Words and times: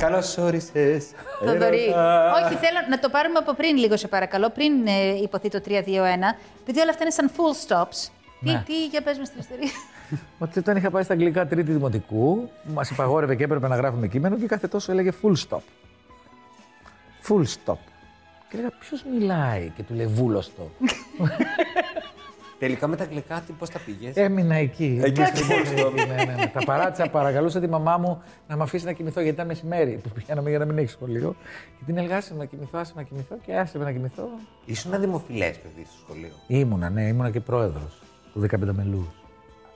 Καλώς 0.00 0.38
όρισες. 0.38 1.06
Θοδωρή. 1.40 1.94
Όχι, 2.44 2.54
θέλω 2.54 2.78
να 2.90 2.98
το 2.98 3.08
πάρουμε 3.08 3.38
από 3.38 3.54
πριν 3.54 3.76
λίγο, 3.76 3.96
σε 3.96 4.08
παρακαλώ. 4.08 4.50
Πριν 4.50 4.86
ε, 4.86 5.14
υποθεί 5.22 5.48
το 5.48 5.60
3-2-1. 5.66 5.70
Επειδή 6.60 6.80
όλα 6.80 6.90
αυτά 6.90 7.02
είναι 7.02 7.10
σαν 7.10 7.30
full 7.36 7.68
stops. 7.68 8.08
Τι, 8.40 8.50
Ναι. 8.50 8.62
τι, 8.66 8.86
για 8.86 9.02
πες 9.02 9.18
μας 9.18 9.30
την 9.30 9.40
ιστορία. 9.40 9.70
Ότι 10.38 10.58
όταν 10.58 10.76
είχα 10.76 10.90
πάει 10.90 11.02
στα 11.02 11.12
αγγλικά 11.12 11.46
τρίτη 11.46 11.72
δημοτικού, 11.72 12.50
μας 12.74 12.90
υπαγόρευε 12.90 13.34
και 13.34 13.44
έπρεπε 13.44 13.68
να 13.68 13.76
γράφουμε 13.76 14.06
κείμενο 14.08 14.36
και 14.36 14.46
κάθε 14.46 14.68
τόσο 14.68 14.92
έλεγε 14.92 15.12
full 15.22 15.34
stop. 15.48 15.60
Full 17.28 17.42
stop. 17.42 17.76
Και 18.48 18.56
έλεγα, 18.56 18.70
ποιος 18.80 19.04
μιλάει; 19.12 19.72
Και 19.76 19.82
του 19.82 19.94
λέει 19.94 20.06
βούλωστο. 20.06 20.70
Τελικά 22.60 22.86
με 22.86 22.96
τα 22.96 23.04
αγγλικά 23.04 23.42
τι 23.46 23.52
πώς 23.52 23.70
τα 23.70 23.78
πήγες; 23.78 24.14
Έμεινα 24.16 24.54
εκεί. 24.54 25.00
Εκεί 25.02 25.20
Έμεινα 25.20 25.26
στο 25.26 25.36
στην 25.36 25.56
full 25.56 25.78
stop. 25.78 25.82
πόλη. 25.82 26.06
ναι, 26.06 26.14
ναι, 26.14 26.32
ναι. 26.38 26.50
Τα 26.54 26.60
παράτησα, 26.64 27.08
παρακαλούσα 27.10 27.60
τη 27.60 27.68
μαμά 27.68 27.96
μου 27.96 28.22
να 28.48 28.56
με 28.56 28.62
αφήσει 28.62 28.84
να 28.84 28.92
κοιμηθώ 28.92 29.20
γιατί 29.20 29.34
ήταν 29.34 29.46
μεσημέρι 29.46 30.00
που 30.02 30.08
πηγαίναμε 30.14 30.50
για 30.50 30.58
να 30.58 30.64
μην 30.64 30.78
έχει 30.78 30.88
σχολείο. 30.88 31.36
Και 31.78 31.84
την 31.86 31.98
έλεγα, 31.98 32.16
άσε 32.16 32.32
με 32.32 32.38
να 32.38 32.44
κοιμηθώ, 32.44 32.78
άσε 32.78 32.92
με 32.96 33.02
να 33.02 33.08
κοιμηθώ 33.08 33.36
και 33.46 33.56
άσε 33.56 33.78
με 33.78 33.84
να 33.84 33.92
κοιμηθώ. 33.92 34.28
Ήσουν 34.64 35.00
δημοφιλέ 35.00 35.44
παιδί 35.50 35.86
στο 35.86 35.98
σχολείο. 36.04 36.30
Ήμουνα, 36.46 36.90
ναι, 36.90 37.02
ήμουνα 37.02 37.30
και 37.30 37.40
πρόεδρος 37.40 38.02
του 38.32 38.40
15 38.40 38.46
μελού. 38.72 39.06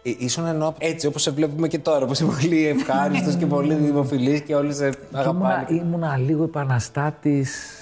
Ε, 0.03 0.11
ήσουν 0.19 0.47
ενώ 0.47 0.75
έτσι 0.79 1.07
όπως 1.07 1.23
σε 1.23 1.31
βλέπουμε 1.31 1.69
και 1.69 1.79
τώρα. 1.79 2.03
Όπω 2.05 2.13
είσαι 2.13 2.25
πολύ 2.25 2.67
ευχάριστος 2.67 3.35
και 3.37 3.47
πολύ 3.47 3.75
δημοφιλής 3.75 4.41
και 4.41 4.55
όλοι 4.55 4.75
σε 4.75 4.85
Ήμουνα, 4.85 5.19
αγαπάνε. 5.21 5.67
ήμουνα 5.69 6.17
λίγο 6.17 6.45
επαναστάτης. 6.45 7.79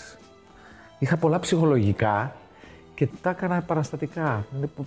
Είχα 0.98 1.16
πολλά 1.16 1.38
ψυχολογικά 1.38 2.34
και 3.06 3.12
τα 3.22 3.30
έκανα 3.30 3.56
επαναστατικά. 3.56 4.46
Είναι 4.56 4.66
που- 4.66 4.86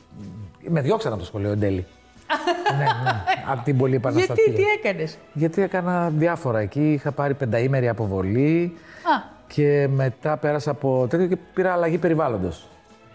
Με 0.70 0.82
διώξαν 0.82 1.12
από 1.12 1.22
το 1.22 1.28
σχολείο 1.28 1.52
εν 1.52 1.60
τέλει. 1.60 1.86
ναι, 2.78 2.84
ναι, 2.84 3.22
από 3.52 3.64
την 3.64 3.78
πολύ 3.78 3.96
επαναστατία. 3.96 4.44
Γιατί, 4.46 4.62
τι 4.62 4.68
έκανες; 4.88 5.18
Γιατί 5.34 5.62
έκανα 5.62 6.10
διάφορα 6.10 6.60
εκεί. 6.60 6.92
Είχα 6.94 7.12
πάρει 7.12 7.34
πενταήμερη 7.34 7.88
αποβολή 7.88 8.74
Α, 9.04 9.34
και 9.48 9.88
μετά 9.92 10.38
πέρασα 10.38 10.72
από 10.72 11.08
τέτοιο 11.10 11.28
και 11.28 11.38
πήρα 11.54 11.74
αλλαγή 11.74 11.98
περιβάλλοντος. 11.98 12.68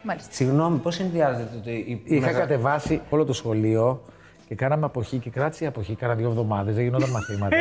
μάλιστα. 0.03 0.33
Συγγνώμη, 0.33 0.79
πώς 0.79 0.95
συνδυάζεται 0.95 1.61
το. 1.65 1.71
η- 1.71 2.03
Είχα 2.05 2.27
μεγα- 2.27 2.39
κατεβάσει 2.39 3.01
όλο 3.11 3.25
το 3.25 3.33
σχολείο 3.33 4.03
και 4.49 4.55
κάναμε 4.55 4.85
αποχή 4.87 5.17
και 5.19 5.31
κράτησε 5.31 5.65
η 5.65 5.67
αποχή. 5.67 5.95
Κάνα 5.95 6.15
δύο 6.15 6.29
εβδομάδες, 6.29 6.75
δεν 6.75 6.85
γινόταν 6.85 7.11
μαθήματα. 7.17 7.57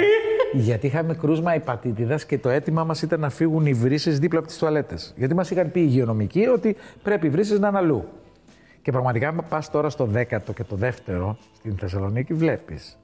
Γιατί 0.53 0.87
είχαμε 0.87 1.13
κρούσμα 1.13 1.55
υπατήτηδας 1.55 2.25
και 2.25 2.37
το 2.39 2.49
αίτημά 2.49 2.83
μας 2.83 3.01
ήταν 3.01 3.19
να 3.19 3.29
φύγουν 3.29 3.65
οι 3.65 3.73
βρύσει 3.73 4.09
δίπλα 4.11 4.39
από 4.39 4.47
τις 4.47 4.57
τουαλέτες. 4.57 5.13
Γιατί 5.17 5.33
μας 5.35 5.49
είχαν 5.49 5.71
πει 5.71 5.79
οι 5.79 5.85
υγειονομικοί 5.87 6.45
ότι 6.47 6.75
πρέπει 7.03 7.27
οι 7.27 7.29
βρύσει 7.29 7.59
να 7.59 7.67
είναι 7.67 7.77
αλλού. 7.77 8.07
Και 8.81 8.91
πραγματικά, 8.91 9.27
αν 9.27 9.45
πας 9.49 9.69
τώρα 9.71 9.89
στο 9.89 10.05
δέκατο 10.05 10.53
και 10.53 10.63
το 10.63 10.75
δεύτερο 10.75 11.37
στην 11.55 11.77
Θεσσαλονίκη, 11.77 12.33
βλέπεις 12.33 12.97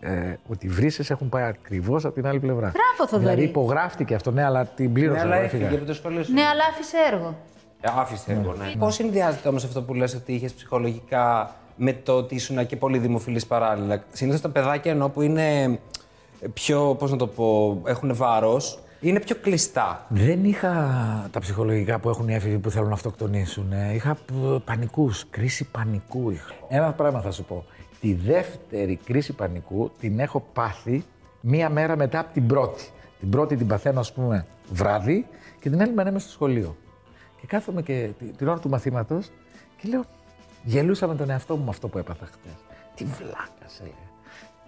ε, 0.00 0.34
ότι 0.48 0.66
οι 0.66 0.68
βρύσει 0.68 1.04
έχουν 1.08 1.28
πάει 1.28 1.42
ακριβώς 1.44 2.04
από 2.04 2.14
την 2.14 2.26
άλλη 2.26 2.38
πλευρά. 2.40 2.72
Μπράβο, 2.72 3.10
Θοδωρή. 3.10 3.20
Δηλαδή 3.28 3.42
υπογράφτηκε 3.48 4.14
αυτό, 4.14 4.30
ναι, 4.30 4.44
αλλά 4.44 4.64
την 4.64 4.86
Ναι, 4.86 4.92
πλήρωσα. 4.92 5.20
αλλά 5.22 5.34
εγώ, 5.34 5.44
έφυγε 5.44 5.62
έφυγα. 5.62 5.78
από 5.78 5.88
το 5.88 5.94
σχολείο 5.94 6.22
σου. 6.22 6.32
Ναι, 6.32 6.42
αλλά 6.42 6.62
άφησε 6.70 6.96
έργο. 7.12 7.36
Ε, 7.80 7.88
Άφησε 7.96 8.32
εγώ, 8.32 8.54
ναι. 8.54 8.72
Πώς 8.78 8.94
συνδυάζεται 8.94 9.48
όμως 9.48 9.64
αυτό 9.64 9.82
που 9.82 9.94
λες 9.94 10.14
ότι 10.14 10.32
είχες 10.32 10.52
ψυχολογικά 10.52 11.54
με 11.76 11.92
το 11.92 12.12
ότι 12.12 12.34
ήσουν 12.34 12.66
και 12.66 12.76
πολύ 12.76 12.98
δημοφιλής 12.98 13.46
παράλληλα; 13.46 14.02
Συνήθως 14.12 14.40
τα 14.40 14.48
παιδάκια 14.48 14.90
ενώ 14.92 15.08
που 15.08 15.22
είναι 15.22 15.78
πιο, 16.54 16.94
πώς 16.98 17.10
να 17.10 17.16
το 17.16 17.26
πω, 17.26 17.80
έχουν 17.86 18.14
βάρος, 18.14 18.78
είναι 19.00 19.20
πιο 19.20 19.36
κλειστά. 19.40 20.06
Δεν 20.08 20.44
είχα 20.44 20.70
τα 21.30 21.40
ψυχολογικά 21.40 21.98
που 21.98 22.08
έχουν 22.08 22.28
οι 22.28 22.34
έφηβοι 22.34 22.58
που 22.58 22.70
θέλουν 22.70 22.88
να 22.88 22.94
αυτοκτονήσουν. 22.94 23.72
Ε, 23.72 23.94
Είχα 23.94 24.14
π- 24.14 24.60
πανικούς, 24.64 25.24
κρίση 25.30 25.64
πανικού 25.64 26.30
είχα. 26.30 26.52
Ένα 26.68 26.92
πράγμα 26.92 27.20
θα 27.20 27.30
σου 27.30 27.44
πω. 27.44 27.64
Τη 28.00 28.14
δεύτερη 28.14 28.96
κρίση 29.04 29.32
πανικού 29.32 29.90
την 30.00 30.18
έχω 30.18 30.44
πάθει 30.52 31.04
μία 31.40 31.70
μέρα 31.70 31.96
μετά 31.96 32.18
από 32.18 32.32
την 32.32 32.46
πρώτη. 32.46 32.84
Την 33.20 33.30
πρώτη 33.30 33.56
την 33.56 33.66
παθαίνω, 33.66 34.00
ας 34.00 34.12
πούμε, 34.12 34.46
βράδυ 34.72 35.26
και 35.60 35.70
την 35.70 35.80
άλλη 35.82 35.92
μέρα 35.92 36.08
είμαι 36.10 36.18
στο 36.18 36.30
σχολείο. 36.30 36.76
Και 37.40 37.46
κάθομαι 37.46 37.82
και 37.82 38.10
τη- 38.18 38.24
την 38.24 38.48
ώρα 38.48 38.58
του 38.58 38.68
μαθήματος 38.68 39.30
και 39.76 39.88
λέω, 39.88 40.04
γελούσα 40.64 41.06
με 41.06 41.14
τον 41.14 41.30
εαυτό 41.30 41.56
μου 41.56 41.64
με 41.64 41.70
αυτό 41.70 41.88
που 41.88 41.98
έπαθα 41.98 42.26
χτες. 42.26 42.52
Τι 42.94 43.04
βλάκας 43.04 43.80
έλεγα. 43.80 44.07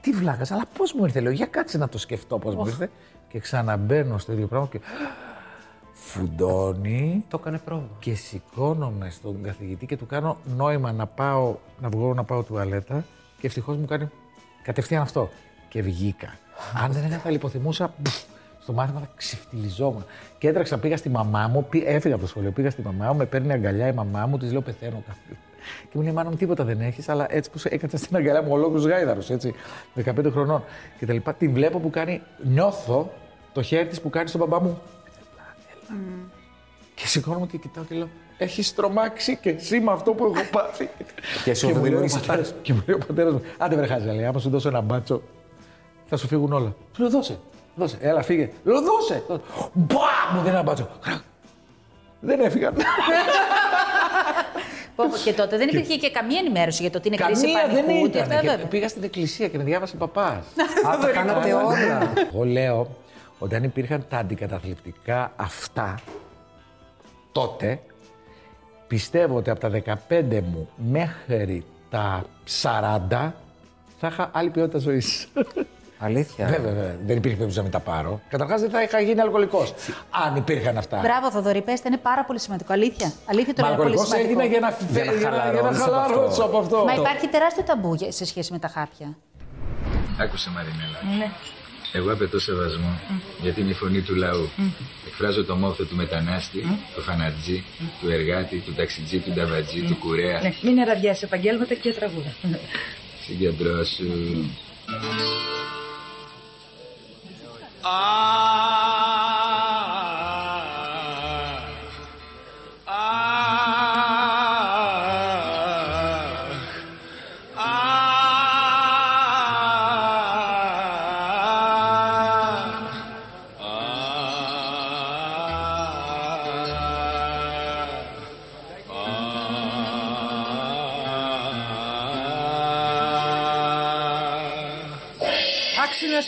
Τι 0.00 0.11
βλάκας, 0.12 0.50
αλλά 0.50 0.65
πώς 0.78 0.93
μου 0.93 1.05
ήρθε, 1.05 1.21
λέω, 1.21 1.33
για 1.33 1.47
κάτσε 1.47 1.78
να 1.78 1.88
το 1.88 1.99
σκεφτώ 1.99 2.38
πώς 2.38 2.55
μου 2.55 2.66
ήρθε. 2.66 2.91
Και 3.28 3.38
ξαναμπαίνω 3.38 4.19
στο 4.19 4.33
ίδιο 4.33 4.47
πράγμα 4.47 4.66
και 4.71 4.81
φουντώνει 5.93 7.25
Το 7.28 7.38
έκανε 7.41 7.59
πρόβλημα. 7.59 7.91
και 7.99 8.15
σηκώνομαι 8.15 9.10
στον 9.10 9.43
καθηγητή 9.43 9.87
και 9.87 9.97
του 9.97 10.06
κάνω 10.06 10.37
νόημα 10.56 10.93
να 10.93 11.06
πάω, 11.06 11.56
να 11.81 11.89
βγω 11.89 12.15
να 12.15 12.25
πάω 12.25 12.43
τουαλέτα 12.43 13.05
και 13.39 13.47
ευτυχώς 13.47 13.77
μου 13.77 13.87
κάνει 13.87 14.09
κατευθείαν 14.62 15.03
αυτό. 15.03 15.31
Και 15.69 15.83
βγήκα. 15.83 16.39
Αν 16.84 16.93
δεν 16.93 17.05
έκανα 17.05 17.21
θα 17.21 17.31
λιποθυμούσα, 17.31 17.94
μπφ, 17.99 18.22
στο 18.71 18.79
μάθημα 18.79 19.01
θα 19.01 19.09
ξεφτυλιζόμουν. 19.17 20.05
Και 20.39 20.49
έτρεξα, 20.49 20.79
πήγα 20.79 20.97
στη 20.97 21.09
μαμά 21.09 21.49
μου, 21.53 21.67
πή- 21.71 21.83
έφυγα 21.87 22.15
από 22.15 22.23
το 22.23 22.29
σχολείο, 22.29 22.51
πήγα 22.51 22.71
στη 22.71 22.83
μαμά 22.83 23.13
μου, 23.13 23.19
με 23.19 23.25
παίρνει 23.25 23.53
αγκαλιά 23.53 23.89
η 23.89 23.93
μαμά 23.93 24.27
μου, 24.27 24.39
της 24.39 24.53
λέω 24.53 24.61
πεθαίνω 24.61 25.03
κάποιο. 25.07 25.37
Και 25.83 25.89
μου 25.93 26.03
λέει, 26.03 26.13
Μάνα 26.13 26.31
μου, 26.31 26.37
τίποτα 26.37 26.65
δεν 26.65 26.81
έχεις, 26.81 27.09
αλλά 27.09 27.27
έτσι 27.29 27.51
που 27.51 27.59
έκατσα 27.65 27.97
στην 27.97 28.17
αγκαλιά 28.17 28.43
μου, 28.43 28.49
ολόκληρος 28.53 28.87
γάιδαρος, 28.87 29.31
έτσι, 29.31 29.55
15 30.05 30.31
χρονών. 30.31 30.65
Και 30.99 31.07
τα 31.07 31.13
λοιπά, 31.13 31.35
την 31.35 31.53
βλέπω 31.53 31.79
που 31.79 31.91
κάνει, 31.91 32.23
νιώθω 32.43 33.13
το 33.53 33.63
χέρι 33.63 33.87
της 33.89 34.01
που 34.01 34.11
κάνει 34.11 34.29
στον 34.29 34.41
μπαμπά 34.41 34.61
μου. 34.63 34.81
Και 36.95 37.07
σηκώνομαι 37.07 37.47
και 37.47 37.57
κοιτάω 37.57 37.85
και 37.85 37.95
λέω: 37.95 38.09
Έχεις 38.39 38.75
τρομάξει 38.75 39.37
και 39.37 39.51
εσύ 39.51 39.81
με 39.81 39.93
αυτό 39.93 40.13
που 40.13 40.25
έχω 40.25 40.45
πάθει. 40.51 40.89
Και 41.45 41.55
σου 41.55 41.67
μου 41.67 41.73
λέει 41.73 41.81
ο 41.81 41.85
δημιούργησες 41.85 42.21
πατέρας- 42.21 42.55
Και 42.63 42.73
μου 42.73 42.83
λέει 42.87 42.97
ο 43.03 43.07
πατέρας 43.07 43.33
μου: 43.33 43.43
Άντε 43.59 43.77
βρε 43.77 43.87
χάζα, 43.87 44.13
λέει, 44.15 44.25
άμα 44.25 44.39
σου 44.39 44.51
δώσω 44.51 44.69
ένα 44.69 44.81
μπάτσο, 44.81 45.23
θα 46.07 46.17
σου 46.17 46.27
φύγουν 46.27 46.53
όλα. 46.53 46.75
Του 46.95 47.01
λέω: 47.01 47.11
Δώσε, 47.11 47.39
δώσε, 47.75 47.97
έλα 48.01 48.23
φύγε. 48.23 48.51
Λέω: 48.65 48.81
Δώσε. 48.83 49.23
δώσε. 49.29 49.43
Μπα! 49.73 49.97
Μου 50.35 50.39
δίνει 50.41 50.49
ένα 50.55 50.63
μπάτσο. 50.63 50.89
Χρακ. 51.01 51.19
Δεν 52.21 52.41
έφυγαν. 52.41 52.75
Πω, 54.97 55.05
πω, 55.11 55.17
Και 55.25 55.33
τότε 55.33 55.57
δεν 55.57 55.69
υπήρχε 55.69 55.97
και 55.97 56.11
καμία 56.11 56.39
ενημέρωση 56.39 56.83
για 56.83 56.91
το 56.91 56.99
ότι 56.99 57.09
είναι 57.09 57.17
κρίση 57.17 57.41
Καμία 57.53 57.63
πανικού. 57.63 57.87
δεν 57.87 58.03
ούτε 58.03 58.19
ήταν. 58.19 58.23
αυτά, 58.31 58.41
Και 58.41 58.49
βέβαια. 58.49 58.67
πήγα 58.67 58.89
στην 58.89 59.03
εκκλησία 59.03 59.49
και 59.49 59.57
με 59.59 59.65
διάβασε 59.65 59.97
παπάς. 59.97 60.45
Α, 60.89 60.99
τα 60.99 61.09
κάνατε 61.11 61.53
όλα. 61.55 62.13
Εγώ 62.33 62.45
λέω 62.45 62.97
ότι 63.39 63.55
αν 63.55 63.63
υπήρχαν 63.63 64.05
τα 64.09 64.17
αντικαταθλιπτικά 64.17 65.33
αυτά 65.37 65.95
τότε, 67.33 67.81
πιστεύω 68.87 69.37
ότι 69.37 69.51
από 69.51 69.61
τα 69.61 69.71
15 70.09 70.23
μου 70.31 70.69
μέχρι 70.77 71.65
τα 71.91 72.25
40 72.63 73.31
θα 74.01 74.09
είχα 74.09 74.31
άλλη 74.33 74.51
ποιότητα 74.51 74.79
ζωής. 74.79 75.29
Αλήθεια. 76.03 76.47
βέβαια, 76.47 76.72
βέβαια. 76.72 76.97
Δεν 77.06 77.16
υπήρχε 77.16 77.37
περίπτωση 77.37 77.56
να 77.56 77.62
μην 77.62 77.72
τα 77.72 77.81
πάρω. 77.81 78.21
Καταρχάς 78.28 78.61
δεν 78.61 78.71
θα 78.71 78.83
είχα 78.83 79.00
γίνει 79.00 79.21
αλκοολικός. 79.21 79.75
Αν 80.27 80.37
υπήρχαν 80.37 80.77
αυτά. 80.78 80.99
Μπράβο, 81.03 81.31
Θοδωρή, 81.31 81.62
πέστε, 81.62 81.88
είναι 81.88 81.97
πάρα 81.97 82.25
πολύ 82.25 82.38
σημαντικό. 82.41 82.72
Αλήθεια. 82.72 83.12
Αλήθεια 83.27 83.55
το 83.55 83.62
Μα 83.62 83.69
είναι 83.69 83.77
πολύ 83.77 83.88
αλκοολικός 83.91 84.06
σημαντικό. 84.09 84.41
έγινα 84.41 84.44
για 84.44 84.60
να, 84.60 85.03
Για 85.03 85.05
να 85.05 85.12
για 85.19 85.31
να, 85.31 85.37
για 85.37 85.62
να 85.62 85.78
χαλαρώσεις 85.78 85.83
από 85.83 85.93
χαλαρώσω 85.93 86.27
αυτό. 86.31 86.44
από 86.44 86.59
αυτό. 86.59 86.84
Μα 86.84 86.94
υπάρχει 86.94 87.27
τεράστιο 87.28 87.62
ταμπού 87.62 87.94
για- 87.94 88.12
σε 88.12 88.25
σχέση 88.25 88.53
με 88.53 88.59
τα 88.59 88.69
χάπια. 88.69 89.16
Άκουσε 90.19 90.50
Μαρινέλα. 90.55 90.99
Ναι. 91.19 91.31
Εγώ 91.93 92.12
απαιτώ 92.12 92.41
σεβασμό 92.41 92.93
γιατί 93.43 93.60
είναι 93.60 93.71
η 93.71 93.75
φωνή 93.75 94.00
του 94.00 94.15
λαού. 94.15 94.49
Εκφράζω 95.06 95.44
το 95.44 95.56
μόχθο 95.56 95.84
του 95.84 95.97
μετανάστη, 95.97 96.78
του 96.94 97.00
φανατζή, 97.03 97.65
του 98.00 98.10
εργάτη, 98.10 98.56
του 98.59 98.72
ταξιτζή, 98.75 99.19
του 99.19 99.31
νταβατζή, 99.33 99.81
του 99.83 99.97
κουρέα. 99.97 100.41
Ναι, 100.41 100.53
μην 100.62 100.81
αραδιάσει 100.81 101.25
επαγγέλματα 101.25 101.75
και 101.75 101.93
τραγούδα. 101.93 102.31
Συγκεντρώσου. 103.27 104.05
啊。 107.83 108.40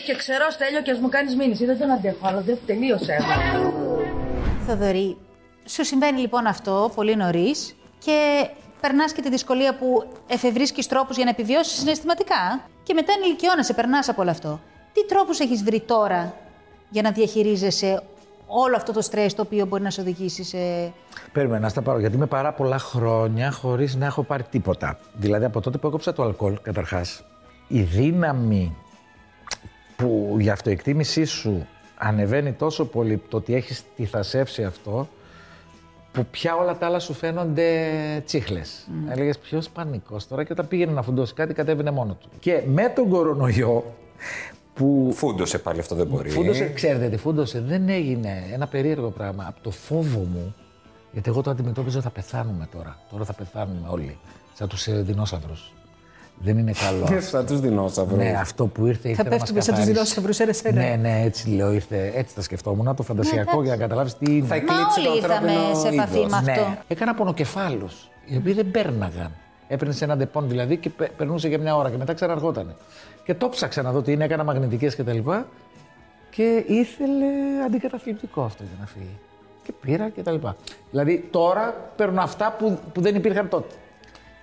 Και 0.00 0.15
ξερό 0.15 0.47
τέλειο 0.59 0.83
και 0.83 0.91
ας 0.91 0.99
μου 0.99 1.09
κάνεις 1.09 1.37
μήνυση. 1.37 1.65
Δεν 1.65 1.79
τον 1.79 1.91
αντέχω, 1.91 2.27
αλλά 2.27 2.41
δεν 2.41 2.59
τελείωσε. 2.67 3.17
Θοδωρή, 4.67 5.17
σου 5.65 5.85
συμβαίνει 5.85 6.21
λοιπόν 6.21 6.47
αυτό 6.47 6.91
πολύ 6.94 7.17
νωρίς 7.17 7.75
και 7.99 8.49
περνάς 8.81 9.12
και 9.12 9.23
τη 9.23 9.31
δυσκολία 9.31 9.75
που 9.75 10.05
εφευρίσκεις 10.27 10.87
τρόπους 10.87 11.17
για 11.17 11.25
να 11.25 11.31
επιβιώσεις 11.31 11.79
συναισθηματικά; 11.79 12.69
Και 12.83 12.94
μετά 12.94 13.12
ενηλικιώνεσαι, 13.17 13.73
περνάς 13.73 14.09
από 14.09 14.23
όλο 14.23 14.31
αυτό. 14.31 14.61
Τι 14.93 15.06
τρόπους 15.06 15.39
έχεις 15.39 15.62
βρει 15.62 15.81
τώρα 15.81 16.35
για 16.91 17.03
να 17.03 17.11
διαχειρίζεσαι 17.11 18.03
όλο 18.47 18.77
αυτό 18.77 18.93
το 18.93 19.00
στρες 19.00 19.35
το 19.35 19.43
οποίο 19.43 19.67
μπορεί 19.67 19.83
να 19.83 19.91
σε 19.91 20.00
οδηγήσει 20.00 20.45
σε. 20.45 20.93
Περίμενα 21.33 21.61
να 21.61 21.69
στα 21.69 21.83
πάρω, 21.83 21.99
γιατί 21.99 22.17
είμαι 22.17 22.27
πάρα 22.27 22.53
πολλά 22.53 22.79
χρόνια 22.79 23.50
χωρίς 23.50 23.95
να 23.95 24.06
έχω 24.06 24.23
πάρει 24.23 24.43
τίποτα. 24.43 24.99
Δηλαδή 25.12 25.45
από 25.45 25.61
τότε 25.61 25.79
που 25.79 25.87
έκοψα 25.87 26.12
το 26.12 26.23
αλκοόλ, 26.23 26.59
καταρχάς, 26.62 27.25
η 27.69 27.81
δύναμη 27.81 28.77
που 30.02 30.37
η 30.38 30.49
αυτοεκτίμησή 30.49 31.25
σου 31.25 31.66
ανεβαίνει 31.99 32.52
τόσο 32.52 32.84
πολύ 32.84 33.22
το 33.28 33.37
ότι 33.37 33.54
έχεις 33.54 33.84
τη 33.96 34.04
θασεύσει 34.04 34.64
αυτό, 34.64 35.08
που 36.12 36.26
πια 36.31 36.56
όλα 36.56 36.78
τα 36.78 36.87
άλλα 36.87 36.99
σου 36.99 37.12
φαίνονται 37.12 37.69
τσίχλες. 38.25 38.88
Mm. 38.88 39.10
Έλεγε 39.10 39.31
ποιος 39.43 39.69
πανικός 39.69 40.28
τώρα 40.28 40.44
και 40.44 40.52
όταν 40.52 40.69
πήγαινε 40.69 40.93
να 40.93 41.02
φουντώσει 41.02 41.34
κάτι, 41.34 41.54
κατέβαινε 41.54 41.90
μόνο 41.90 42.16
του. 42.20 42.28
Και 42.38 42.62
με 42.66 42.88
τον 42.88 43.08
κορονοϊό. 43.08 43.94
Που... 44.75 45.10
Φούντωσε 45.14 45.58
πάλι 45.58 45.81
αυτό 45.81 45.94
δεν 45.94 46.06
μπορεί. 46.06 46.31
Φούντωσε, 46.31 46.72
ξέρετε 46.72 47.08
τι 47.08 47.16
φούντωσε, 47.16 47.60
δεν 47.60 47.88
έγινε 47.88 48.44
ένα 48.52 48.66
περίεργο 48.66 49.10
πράγμα. 49.10 49.44
Από 49.49 49.60
το 49.62 49.70
φόβο 49.70 50.19
μου, 50.19 50.54
γιατί 51.12 51.31
εγώ 51.31 51.43
το 51.43 51.50
αντιμετώπιζα 51.50 52.00
θα 52.00 52.10
πεθάνουμε 52.10 52.69
τώρα. 52.72 52.99
Τώρα 53.10 53.25
θα 53.25 53.32
πεθάνουμε 53.32 53.88
όλοι. 53.88 54.19
Σαν 54.54 54.69
τους 54.69 54.87
ε, 54.87 55.02
δεινόσαυρους. 55.03 55.55
Δεν 56.38 56.58
είναι 56.58 56.73
καλό. 56.73 57.20
Σαν 57.20 57.46
τους 57.46 57.61
δεινόσαυρους. 57.61 58.17
Ναι, 58.17 58.37
αυτό 58.40 58.67
που 58.67 58.87
ήρθε. 58.87 59.08
ήρθε 59.08 59.23
Θα 59.23 59.29
πέφτουμε 59.29 59.61
σαν 59.61 59.75
τους 59.75 59.84
δεινόσαυρους, 59.84 60.38
ένα 60.38 60.55
ένα. 60.62 60.81
Ναι, 60.81 60.96
ναι, 61.00 61.23
έτσι 61.25 61.49
λέω, 61.49 61.73
ήρθε. 61.73 62.12
Έτσι 62.14 62.34
τα 62.34 62.43
σκεφτόμουν. 62.43 62.94
Το 62.96 63.02
φαντασιακό 63.02 63.62
για 63.62 63.70
να 63.70 63.76
καταλάβεις 63.81 64.14
τι 64.17 64.37
είναι. 64.37 64.46
Θα 64.46 64.55
Μα 64.55 64.55
εκλείψει 64.55 65.02
το 65.02 65.08
όλοι 65.11 65.17
ήρθαμε 65.19 65.50
ανθρώπινο 65.50 65.75
σε 65.81 65.88
επαφή 65.88 66.19
είδος. 66.19 66.31
με 66.31 66.37
αυτό. 66.37 66.69
Ναι. 66.69 66.79
Έκανα 66.88 67.14
πονοκεφάλους, 67.14 68.11
οι 68.26 68.37
οποίοι 68.37 68.52
δεν 68.52 68.70
πέρναγαν. 68.70 69.31
Έπαιρνε 69.69 69.94
ένα 70.00 70.17
ντεπόν 70.17 70.49
δηλαδή 70.49 70.76
και 70.76 70.88
πε- 70.90 71.11
περνούσε 71.11 71.49
για 71.49 71.58
μια 71.58 71.76
ώρα 71.76 71.90
και 71.90 71.96
μετά 71.96 72.12
ξαναργόταν. 72.14 72.75
Και 73.25 73.35
το 73.35 73.49
ψάξα 73.49 73.82
να 73.82 73.93
δω 73.93 74.02
τι 74.02 74.12
είναι, 74.12 74.25
έκανα 74.25 74.44
μαγνητικές 74.44 74.96
κτλ. 74.96 75.19
Και, 75.19 75.43
και 76.31 76.64
ήθελε 76.67 77.26
αντικαταθλιπτικό 77.67 78.43
αυτό 78.43 78.62
για 78.62 78.76
να 78.81 78.87
φύγει. 78.87 79.19
Και 79.64 79.73
πήρα 79.81 80.11
κτλ. 80.17 80.35
Δηλαδή 80.90 81.28
τώρα 81.31 81.75
παίρνω 81.96 82.23
αυτά 82.23 82.56
που, 82.58 82.78
που 82.93 83.00
δεν 83.00 83.14
υπήρχαν 83.14 83.49
τότε. 83.49 83.75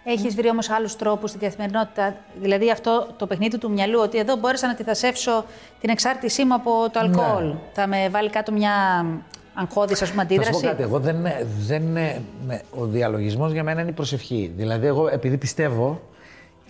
Έχεις 0.04 0.36
βρει 0.36 0.50
όμως 0.50 0.70
άλλους 0.70 0.96
τρόπους 0.96 1.30
στην 1.30 1.42
καθημερινότητα. 1.42 2.16
Δηλαδή 2.42 2.72
αυτό 2.72 3.08
το 3.18 3.28
παιχνίδι 3.28 3.58
του 3.58 3.72
μυαλού, 3.72 4.00
ότι 4.00 4.18
εδώ 4.18 4.36
μπόρεσα 4.36 4.66
να 4.66 4.72
αντιθασέψω 4.72 5.46
την 5.80 5.90
εξάρτησή 5.90 6.46
μου 6.46 6.54
από 6.54 6.72
το 6.92 7.00
αλκοόλ. 7.00 7.46
Ναι. 7.48 7.56
Θα 7.74 7.88
με 7.88 8.10
βάλει 8.10 8.30
κάτω 8.30 8.52
μια 8.52 9.06
αγχώδης, 9.54 10.02
ας 10.02 10.10
πούμε, 10.10 10.24
Θα 10.24 10.30
σου 10.34 10.38
πω 10.40 10.44
αντίδραση. 10.44 10.66
κάτι, 10.66 10.82
εγώ 10.84 11.00
δεν, 11.00 11.26
δεν, 11.60 11.82
με, 11.82 12.62
ο 12.80 12.86
διαλογισμός 12.86 13.52
για 13.52 13.64
μένα 13.64 13.82
είναι 13.82 13.90
η 13.90 13.94
προσευχή. 13.94 14.52
Δηλαδή 14.56 14.88
εγώ 14.88 15.08
επειδή 15.08 15.38
πιστεύω 15.38 16.02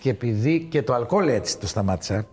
και 0.00 0.10
επειδή 0.10 0.66
και 0.70 0.82
το 0.82 0.94
αλκοόλ 0.94 1.28
έτσι 1.28 1.58
το 1.58 1.66
σταμάτησα, 1.66 2.24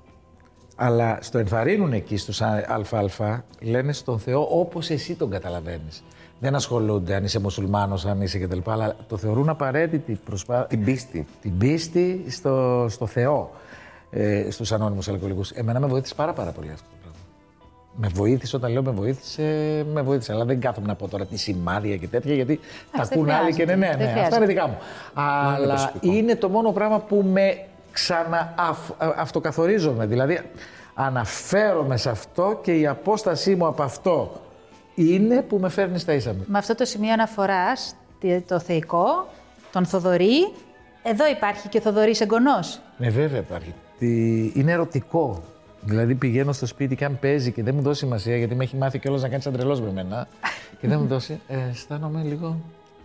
αλλά 0.75 1.17
στο 1.21 1.37
ενθαρρύνουν 1.37 1.93
εκεί 1.93 2.17
στους 2.17 2.41
α- 2.41 2.83
ΑΑ, 3.19 3.43
λένε 3.61 3.93
στον 3.93 4.19
Θεό 4.19 4.47
όπως 4.51 4.89
εσύ 4.89 5.15
τον 5.15 5.29
καταλαβαίνεις. 5.29 6.03
Δεν 6.39 6.55
ασχολούνται 6.55 7.15
αν 7.15 7.23
είσαι 7.23 7.39
μουσουλμάνος, 7.39 8.05
αν 8.05 8.21
είσαι 8.21 8.39
κτλ. 8.39 8.57
Αλλά 8.65 8.95
το 9.07 9.17
θεωρούν 9.17 9.49
απαραίτητη 9.49 10.19
προσπάθεια. 10.25 10.65
Την 10.65 10.83
πίστη. 10.83 11.27
Την 11.41 11.57
πίστη 11.57 12.25
στο, 12.29 12.85
στο 12.89 13.07
Θεό, 13.07 13.51
ε, 14.09 14.47
στους 14.51 14.71
ανώνυμους 14.71 15.07
αλκοολικούς. 15.07 15.51
Εμένα 15.51 15.79
με 15.79 15.87
βοήθησε 15.87 16.15
πάρα, 16.15 16.33
πάρα 16.33 16.51
πολύ 16.51 16.71
αυτό 16.71 16.85
το 16.89 16.95
πράγμα. 17.01 17.17
Με 17.95 18.07
βοήθησε, 18.13 18.55
όταν 18.55 18.71
λέω 18.71 18.83
με 18.83 18.91
βοήθησε, 18.91 19.41
με 19.93 20.01
βοήθησε. 20.01 20.31
Αλλά 20.31 20.45
δεν 20.45 20.59
κάθομαι 20.59 20.87
να 20.87 20.95
πω 20.95 21.07
τώρα 21.07 21.25
τι 21.25 21.37
σημάδια 21.37 21.97
και 21.97 22.07
τέτοια, 22.07 22.33
γιατί 22.33 22.59
τα 22.91 23.03
δεν 23.03 23.19
ακούν 23.19 23.29
άλλοι 23.29 23.53
και 23.53 23.65
ναι, 23.65 23.73
χρειάζεται, 23.73 23.97
ναι, 23.97 24.05
δεν 24.05 24.13
ναι, 24.13 24.21
αυτά 24.21 24.37
είναι 24.37 24.45
χρειάζεται. 24.45 24.45
δικά 24.45 24.67
μου. 24.67 24.77
Αλλά 25.13 25.73
προσωπικό. 25.73 26.13
είναι 26.13 26.35
το 26.35 26.49
μόνο 26.49 26.71
πράγμα 26.71 26.99
που 26.99 27.25
με 27.31 27.65
ξανααυτοκαθορίζομαι. 27.91 30.05
Δηλαδή, 30.05 30.39
αναφέρομαι 30.93 31.97
σε 31.97 32.09
αυτό 32.09 32.59
και 32.63 32.73
η 32.73 32.87
απόστασή 32.87 33.55
μου 33.55 33.67
από 33.67 33.83
αυτό 33.83 34.31
είναι 35.05 35.41
που 35.41 35.57
με 35.57 35.69
φέρνει 35.69 35.99
στα 35.99 36.13
ίσα 36.13 36.33
μου. 36.33 36.43
Με 36.47 36.57
αυτό 36.57 36.75
το 36.75 36.85
σημείο 36.85 37.13
αναφοράς, 37.13 37.95
το 38.47 38.59
θεϊκό, 38.59 39.27
τον 39.71 39.85
Θοδωρή, 39.85 40.51
εδώ 41.03 41.27
υπάρχει 41.27 41.67
και 41.69 41.77
ο 41.77 41.81
Θοδωρής 41.81 42.21
εγγονός. 42.21 42.79
Ναι, 42.97 43.09
βέβαια 43.09 43.39
υπάρχει. 43.39 43.73
Τι- 43.99 44.51
Είναι 44.59 44.71
ερωτικό. 44.71 45.43
Δηλαδή 45.81 46.15
πηγαίνω 46.15 46.51
στο 46.51 46.65
σπίτι 46.65 46.95
και 46.95 47.05
αν 47.05 47.17
παίζει 47.19 47.51
και 47.51 47.63
δεν 47.63 47.75
μου 47.75 47.81
δώσει 47.81 47.99
σημασία, 47.99 48.37
γιατί 48.37 48.55
με 48.55 48.63
έχει 48.63 48.75
μάθει 48.75 48.99
κιόλας 48.99 49.21
να 49.21 49.29
κάνει 49.29 49.41
σαν 49.41 49.53
τρελός 49.53 49.81
με 49.81 49.91
μένα, 49.91 50.27
και 50.79 50.87
δεν 50.87 50.99
μου 50.99 51.07
δώσει, 51.07 51.39
ε, 51.47 51.57
αισθάνομαι 51.71 52.21
λίγο. 52.23 52.57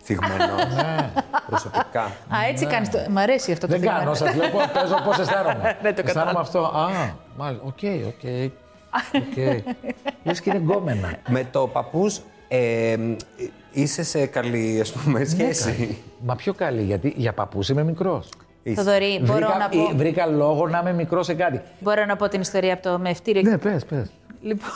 Θυγμένος. 0.05 0.75
Ναι. 0.75 1.09
Προσωπικά. 1.47 2.01
Α, 2.03 2.37
έτσι 2.49 2.65
κάνεις. 2.65 2.89
Το... 2.89 2.97
Μ' 3.09 3.17
αρέσει 3.17 3.51
αυτό 3.51 3.65
το 3.67 3.71
δεν 3.71 3.81
δείγμα. 3.81 3.97
κάνω, 3.97 4.13
σας 4.13 4.35
λέω 4.35 4.49
πώς- 4.49 4.67
παίζω 4.73 4.95
πώς 5.05 5.19
αισθάνομαι. 5.23 5.77
Δεν 5.81 5.95
το 5.95 6.01
αισθάνομαι 6.05 6.31
κατάλαβα. 6.33 6.39
αυτό. 6.39 6.59
Α, 6.59 7.09
μάλιστα. 7.37 7.65
Οκ, 7.65 7.79
οκ. 8.07 8.51
Οκ. 9.15 9.37
Λες 10.23 10.41
και 10.41 10.49
είναι 10.49 10.59
γκόμενα. 10.59 11.17
Με 11.27 11.47
το 11.51 11.67
παππούς 11.67 12.21
ε, 12.47 12.97
είσαι 13.71 14.03
σε 14.03 14.25
καλή 14.25 14.79
ας 14.79 14.91
πούμε, 14.91 15.23
σχέση. 15.23 15.97
Μα 16.25 16.35
πιο 16.35 16.53
καλή, 16.53 16.81
γιατί 16.83 17.13
για 17.17 17.33
παππούς 17.33 17.69
είμαι 17.69 17.83
μικρός. 17.83 18.29
Θοδωρή, 18.75 19.19
μπορώ 19.19 19.33
Βρήκα, 19.33 19.57
να, 19.57 19.69
πω, 19.69 19.91
βρήκα 19.95 20.25
λόγο 20.25 20.67
να 20.67 20.79
είμαι 20.79 20.93
μικρός 20.93 21.25
σε 21.25 21.33
κάτι. 21.33 21.61
μπορώ 21.79 22.05
να 22.05 22.15
πω 22.15 22.27
την 22.27 22.41
ιστορία 22.41 22.73
από 22.73 22.83
το 22.83 22.99
μαιευτήριο. 22.99 23.41
Ναι, 23.41 23.57
πες, 23.57 23.85
πες. 23.85 24.11
Λοιπόν, 24.41 24.69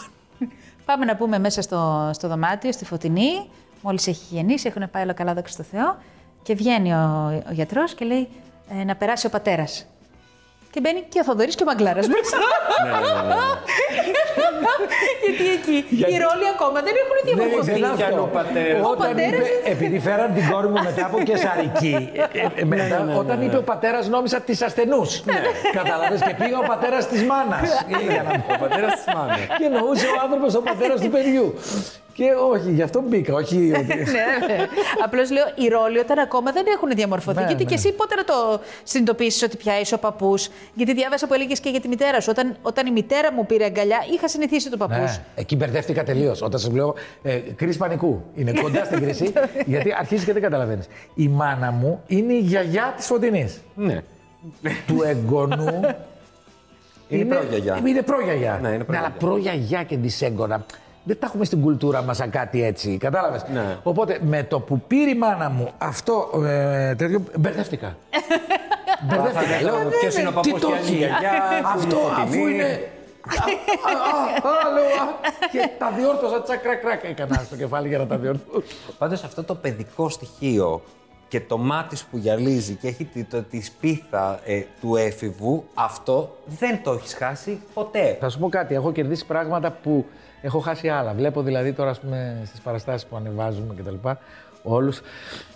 πάμε 0.85 1.05
να 1.05 1.15
πούμε 1.15 1.39
μέσα 1.39 1.61
στο, 1.61 2.09
στο 2.13 2.27
δωμάτιο, 2.27 2.71
στη 2.71 2.85
Φωτεινή. 2.85 3.49
Μόλις 3.81 4.07
έχει 4.07 4.35
γεννήσει, 4.35 4.67
έχουν 4.67 4.89
πάει 4.91 5.03
όλα 5.03 5.13
καλά, 5.13 5.33
δόξα 5.33 5.57
τω 5.57 5.63
Θεώ. 5.63 5.97
Και 6.43 6.53
βγαίνει 6.55 6.93
ο, 6.93 7.27
ο 7.49 7.51
γιατρός 7.51 7.93
και 7.93 8.05
λέει 8.05 8.27
ε, 8.79 8.83
να 8.83 8.95
περάσει 8.95 9.27
ο 9.27 9.29
πατέρας. 9.29 9.85
Και 10.77 10.83
μπαίνει 10.83 11.03
και 11.09 11.19
ο 11.19 11.23
Θοδωρής 11.23 11.55
και 11.55 11.63
ο 11.63 11.65
Μαγκλάρας 11.65 12.07
μέσα. 12.07 12.37
ναι, 12.37 12.91
ναι, 12.91 13.11
ναι, 13.15 13.23
ναι. 13.29 13.41
Γιατί 15.23 15.45
εκεί 15.57 15.75
οι 16.13 16.17
ρόλοι 16.25 16.45
ακόμα 16.55 16.77
δεν 16.87 16.93
έχουν 17.03 17.17
διαμορφωθεί. 17.25 17.71
Δεν 17.71 17.77
είναι 17.77 17.87
αυτό. 17.87 18.21
ο 18.21 18.29
πατέρας. 18.39 18.85
Ο 18.85 18.89
Όταν 18.89 19.07
πατέρας 19.07 19.47
είπε, 19.47 19.69
επειδή 19.71 19.99
φέραν 19.99 20.33
την 20.33 20.49
κόρη 20.51 20.67
μου 20.67 20.79
μετά 20.83 21.05
από 21.05 21.17
κεσαρική, 21.29 21.95
ε, 22.33 22.61
ε, 22.61 22.65
μετά, 22.65 22.97
όταν 23.17 23.41
είπε 23.41 23.57
ο 23.57 23.63
πατέρας, 23.71 24.07
νόμιζα 24.07 24.39
τη 24.41 24.57
ασθενούς. 24.65 25.21
Κατάλαβε 25.73 26.17
και 26.27 26.35
πήγα 26.39 26.57
ο 26.57 26.65
πατέρας 26.67 27.07
της 27.07 27.23
μάνας. 27.23 27.67
για 28.13 28.23
να 28.23 28.31
Ο 28.55 28.57
πατέρας 28.59 28.91
της 28.95 29.13
μάνας. 29.15 29.39
και 29.57 29.65
εννοούσε 29.69 30.07
ο 30.07 30.17
άνθρωπος 30.23 30.55
ο 30.55 30.61
πατέρας 30.61 31.01
του 31.01 31.09
παιδιού. 31.09 31.53
Και 32.17 32.31
όχι, 32.51 32.71
γι' 32.71 32.81
αυτό 32.81 33.01
μπήκα. 33.07 33.33
Όχι, 33.33 33.71
ότι- 33.77 33.95
ναι, 34.47 34.67
Απλώς 35.03 35.31
λέω 35.31 35.43
οι 35.55 35.67
ρόλοι 35.67 35.97
όταν 35.97 36.19
ακόμα 36.19 36.51
δεν 36.51 36.65
έχουν 36.75 36.89
διαμορφωθεί. 36.89 37.39
Ναι, 37.39 37.45
γιατί 37.45 37.63
ναι. 37.63 37.69
και 37.69 37.75
εσύ 37.75 37.91
πότε 37.93 38.15
να 38.15 38.23
το 38.23 38.61
συνειδητοποιήσεις 38.83 39.43
ότι 39.43 39.57
πια 39.57 39.79
είσαι 39.79 39.95
ο 39.95 39.97
παππούς; 39.97 40.49
Γιατί 40.73 40.93
διάβασα 40.93 41.27
που 41.27 41.33
έλεγες 41.33 41.59
και 41.59 41.69
για 41.69 41.79
τη 41.79 41.87
μητέρα 41.87 42.21
σου. 42.21 42.29
Όταν, 42.31 42.55
όταν 42.61 42.87
η 42.87 42.91
μητέρα 42.91 43.33
μου 43.33 43.45
πήρε 43.45 43.65
αγκαλιά, 43.65 43.97
είχα 44.13 44.27
συνηθίσει 44.27 44.69
τον 44.69 44.79
παππούς. 44.79 44.97
Ναι, 44.99 45.23
εκεί 45.35 45.55
μπερδεύτηκα 45.55 46.03
τελείως. 46.03 46.41
Όταν 46.41 46.59
σου 46.59 46.71
λέω 46.75 46.95
ε, 47.23 47.35
κρίση 47.35 47.77
πανικού. 47.77 48.23
Είναι 48.35 48.51
κοντά 48.61 48.85
στην 48.85 49.01
κρίση, 49.01 49.33
γιατί 49.65 49.93
αρχίζεις 49.99 50.25
και 50.25 50.33
δεν 50.33 50.41
καταλαβαίνεις. 50.41 50.87
Η 51.15 51.27
μάνα 51.27 51.71
μου 51.71 52.03
είναι 52.07 52.33
η 52.33 52.39
γιαγιά 52.39 52.93
της 52.97 53.05
φωτεινής. 53.05 53.61
Ναι. 53.75 54.03
του 54.87 55.01
εγγονού. 55.05 55.95
Είναι 57.09 57.35
προγιαγιά. 57.35 57.79
Είναι 57.85 58.01
προγιαγιά. 58.01 58.59
Ναι, 58.61 58.67
είναι 58.69 58.85
αλλά 58.87 58.87
προγιαγιά. 58.87 59.15
προγιαγιά 59.19 59.83
και 59.83 59.97
δυσέγγωνα. 59.97 60.65
Δεν 61.07 61.19
τα 61.19 61.25
έχουμε 61.25 61.45
στην 61.45 61.61
κουλτούρα 61.61 62.01
μας 62.01 62.17
σαν 62.17 62.29
κάτι 62.29 62.63
έτσι. 62.63 62.97
Κατάλαβες; 62.97 63.45
Ναι. 63.53 63.77
Οπότε 63.83 64.19
με 64.21 64.43
το 64.43 64.59
που 64.59 64.81
πήρε 64.87 65.09
η 65.09 65.15
μάνα 65.15 65.49
μου 65.49 65.71
αυτό 65.77 66.29
ε, 66.45 66.95
τέτοιο. 66.95 67.23
Μπερδεύτηκα. 67.37 67.97
μπερδεύτηκα. 69.07 69.55
Θα 69.55 69.61
Λέω, 69.61 69.77
λέω, 69.77 69.89
ποιος 69.89 70.15
είναι 70.17 70.27
ο 70.27 70.39
τι 70.41 70.49
παππούς 70.51 70.61
το 70.61 70.67
και 70.67 70.73
αν 70.73 70.79
είναι 70.79 70.89
η 70.89 71.03
έχει; 71.03 71.19
γιαγιά, 71.19 71.61
που 71.61 71.67
Αυτό 71.75 71.95
είναι 71.95 72.05
αφού 72.15 72.23
φωτεινή. 72.25 72.53
είναι. 72.53 72.89
Α, 73.29 73.43
α, 74.47 74.51
α, 74.51 74.73
λέω, 74.73 74.85
α, 74.85 75.05
και 75.51 75.69
τα 75.79 75.91
διόρθωσα 75.97 76.41
τσακ 76.41 76.61
κρακ 76.61 76.81
κρακ 76.81 77.03
έκανα 77.03 77.35
στο 77.45 77.55
κεφάλι 77.55 77.87
για 77.87 77.97
να 77.97 78.07
τα 78.07 78.17
διορθώσω. 78.17 78.61
Πάντως 78.97 79.23
αυτό 79.23 79.43
το 79.43 79.55
παιδικό 79.55 80.09
στοιχείο 80.09 80.81
και 81.27 81.41
το 81.41 81.57
μάτι 81.57 81.95
σου 81.97 82.07
που 82.11 82.17
γυαλίζει 82.17 82.73
και 82.73 82.87
έχει 82.87 83.03
τη, 83.05 83.23
το, 83.23 83.43
τη 83.43 83.61
σπίθα 83.61 84.39
ε, 84.45 84.63
του 84.81 84.95
έφηβου, 84.95 85.63
αυτό 85.73 86.37
δεν 86.45 86.83
το 86.83 86.91
έχεις 86.91 87.13
χάσει 87.13 87.59
ποτέ. 87.73 88.17
Θα 88.19 88.29
σου 88.29 88.39
πω 88.39 88.49
κάτι. 88.49 88.73
Έχω 88.75 88.91
κερδίσει 88.91 89.25
πράγματα 89.25 89.71
που 89.71 90.05
έχω 90.41 90.59
χάσει 90.59 90.89
άλλα. 90.89 91.13
Βλέπω 91.13 91.41
δηλαδή 91.41 91.73
τώρα 91.73 91.89
ας 91.89 91.99
πούμε, 91.99 92.41
στις 92.45 92.59
παραστάσεις 92.59 93.07
που 93.07 93.15
ανεβάζουμε 93.15 93.73
κτλ. 93.77 94.09
Όλους 94.63 95.01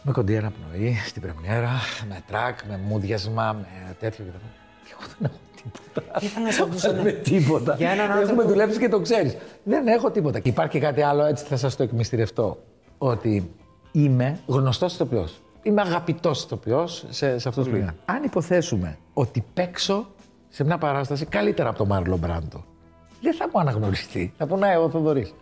με 0.03 0.11
κοντή 0.11 0.37
αναπνοή, 0.37 0.95
στην 1.07 1.21
πρεμιέρα, 1.21 1.69
με 2.09 2.21
τρακ, 2.27 2.59
με 2.69 2.79
μούδιασμα, 2.87 3.53
με 3.53 3.95
τέτοιο 3.99 4.25
κτλ. 4.25 4.37
Και 4.85 4.93
εγώ 4.99 5.11
δεν 5.19 5.31
έχω 5.31 5.39
τίποτα. 5.63 6.19
Ήθελα 6.21 6.45
να 6.45 6.51
σε 6.51 6.61
ρωτήσω, 6.61 6.87
Δεν 6.89 6.97
έχουμε 6.97 7.11
τίποτα. 7.11 7.75
Για 7.75 7.89
έναν 7.89 8.05
Έχουμε 8.09 8.21
άνθρωπο- 8.21 8.47
δουλέψει 8.47 8.79
και 8.79 8.89
το 8.89 8.99
ξέρεις. 8.99 9.37
Δεν 9.63 9.87
έχω 9.87 10.11
τίποτα. 10.11 10.39
Και 10.39 10.49
υπάρχει 10.49 10.71
και 10.71 10.79
κάτι 10.79 11.01
άλλο, 11.01 11.23
έτσι 11.25 11.45
θα 11.45 11.57
σας 11.57 11.75
το 11.75 11.83
εκμυστηρευτώ. 11.83 12.57
Ότι 12.97 13.51
είμαι 13.91 14.39
γνωστός 14.45 14.93
ηθοποιός. 14.93 15.41
Είμαι 15.63 15.81
αγαπητός 15.81 16.43
ηθοποιός 16.43 17.05
σε, 17.09 17.39
σε 17.39 17.49
αυτό 17.49 17.63
το 17.63 17.69
πλήρω. 17.69 17.89
Αν 18.05 18.23
υποθέσουμε 18.23 18.97
ότι 19.13 19.45
παίξω 19.53 20.07
σε 20.49 20.63
μια 20.63 20.77
παράσταση 20.77 21.25
καλύτερα 21.25 21.69
από 21.69 21.77
τον 21.77 21.87
Μάρλο 21.87 22.17
Μπράντο, 22.17 22.63
δεν 23.21 23.33
θα 23.33 23.49
μου 23.53 23.59
αναγνωριστεί. 23.59 24.33
Θα 24.37 24.47
πω 24.47 24.55
να 24.57 24.71
εγώ 24.71 24.89
Θοδωρής. 24.89 25.33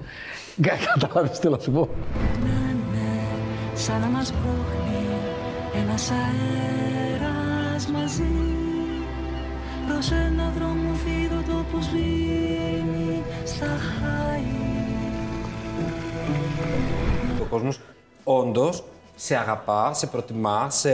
Κατάλαβες 0.62 1.40
τι 1.40 1.50
να 1.50 1.60
σου 1.60 1.72
πω; 1.72 1.90
σαν 3.74 4.00
να 4.00 4.08
μας 4.08 4.32
πρόχνει 4.32 5.06
ένας 5.84 6.12
αέρας 6.12 7.88
μαζί 7.88 8.24
προς 9.88 10.12
ένα 10.12 10.52
δρόμο 10.58 10.94
φίδωτο 10.94 11.66
που 11.72 11.82
σβήνει 11.82 13.24
στα 13.46 13.66
χάη 13.66 14.44
Ο 17.42 17.46
κόσμος 17.50 17.80
όντως 18.24 18.84
σε 19.22 19.36
αγαπά, 19.36 19.94
σε 19.94 20.08
προτιμά, 20.08 20.70
σε, 20.70 20.92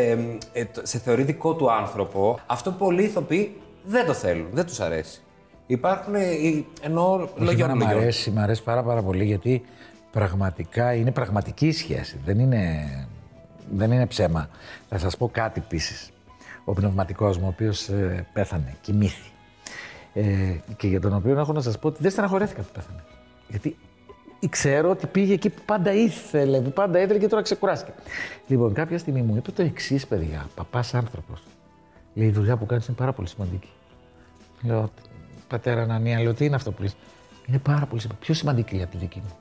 ε, 0.53 0.65
το- 0.73 0.81
σε 0.83 0.97
θεωρεί 0.97 1.23
δικό 1.23 1.53
του 1.53 1.71
άνθρωπο. 1.71 2.39
Αυτό 2.45 2.71
πολλοί 2.71 3.03
ηθοποιοί 3.03 3.61
δεν 3.85 4.05
το 4.05 4.13
θέλουν, 4.13 4.47
δεν 4.51 4.65
τους 4.65 4.79
αρέσει. 4.79 5.19
Υπάρχουν. 5.67 6.15
ε, 6.15 6.23
οι- 6.31 6.65
Εννοώ 6.81 7.13
Όχι, 7.13 7.29
λογιών. 7.37 7.69
εμένα 7.69 7.75
μ' 7.75 7.79
λογιών. 7.79 7.99
αρέσει, 8.01 8.31
μ' 8.31 8.39
αρέσει 8.39 8.63
πάρα, 8.63 8.83
πάρα 8.83 9.01
πολύ 9.01 9.25
γιατί 9.25 9.61
πραγματικά 10.11 10.93
είναι 10.93 11.11
πραγματική 11.11 11.67
η 11.67 11.71
σχέση. 11.71 12.19
Δεν 12.25 12.39
είναι, 12.39 12.85
δεν 13.71 13.91
είναι 13.91 14.05
ψέμα. 14.05 14.49
Θα 14.89 14.97
σας 14.97 15.17
πω 15.17 15.29
κάτι 15.33 15.61
επίσης. 15.65 16.09
Ο 16.65 16.73
πνευματικός 16.73 17.37
μου, 17.37 17.43
ο 17.45 17.49
οποίος 17.49 17.87
ε, 17.89 18.25
πέθανε, 18.33 18.75
κοιμήθη. 18.81 19.29
Ε, 20.13 20.23
και 20.77 20.87
για 20.87 20.99
τον 21.01 21.13
οποίο 21.13 21.39
έχω 21.39 21.53
να 21.53 21.61
σας 21.61 21.79
πω 21.79 21.87
ότι 21.87 21.97
δεν 22.01 22.11
στεναχωρέθηκα 22.11 22.61
που 22.61 22.67
πέθανε. 22.73 23.03
Γιατί 23.47 23.77
ξέρω 24.49 24.89
ότι 24.89 25.07
πήγε 25.07 25.33
εκεί 25.33 25.49
που 25.49 25.61
πάντα 25.65 25.93
ήθελε, 25.93 26.59
που 26.59 26.71
πάντα 26.71 27.01
ήθελε 27.01 27.19
και 27.19 27.27
τώρα 27.27 27.41
ξεκουράστηκε. 27.41 27.91
Λοιπόν, 28.47 28.73
κάποια 28.73 28.97
στιγμή 28.97 29.21
μου 29.21 29.35
είπε 29.35 29.51
το 29.51 29.61
εξής, 29.61 30.07
παιδιά. 30.07 30.47
Παπάς 30.55 30.93
άνθρωπος. 30.93 31.43
Λέει, 32.13 32.27
η 32.27 32.31
δουλειά 32.31 32.57
που 32.57 32.65
κάνεις 32.65 32.87
είναι 32.87 32.97
πάρα 32.97 33.13
πολύ 33.13 33.27
σημαντική. 33.27 33.69
Λέω, 34.61 34.89
πατέρα 35.47 35.81
Ανανία, 35.81 36.19
λέω, 36.19 36.33
τι 36.33 36.45
είναι 36.45 36.55
αυτό 36.55 36.71
που 36.71 36.81
λες. 36.81 36.95
Είναι 37.47 37.57
πάρα 37.57 37.85
πολύ 37.85 38.01
σημαντικό. 38.01 38.25
Πιο 38.25 38.33
σημαντική 38.33 38.73
λέει 38.73 38.83
από 38.83 38.91
τη 38.91 38.97
δική 38.97 39.21
μου. 39.23 39.35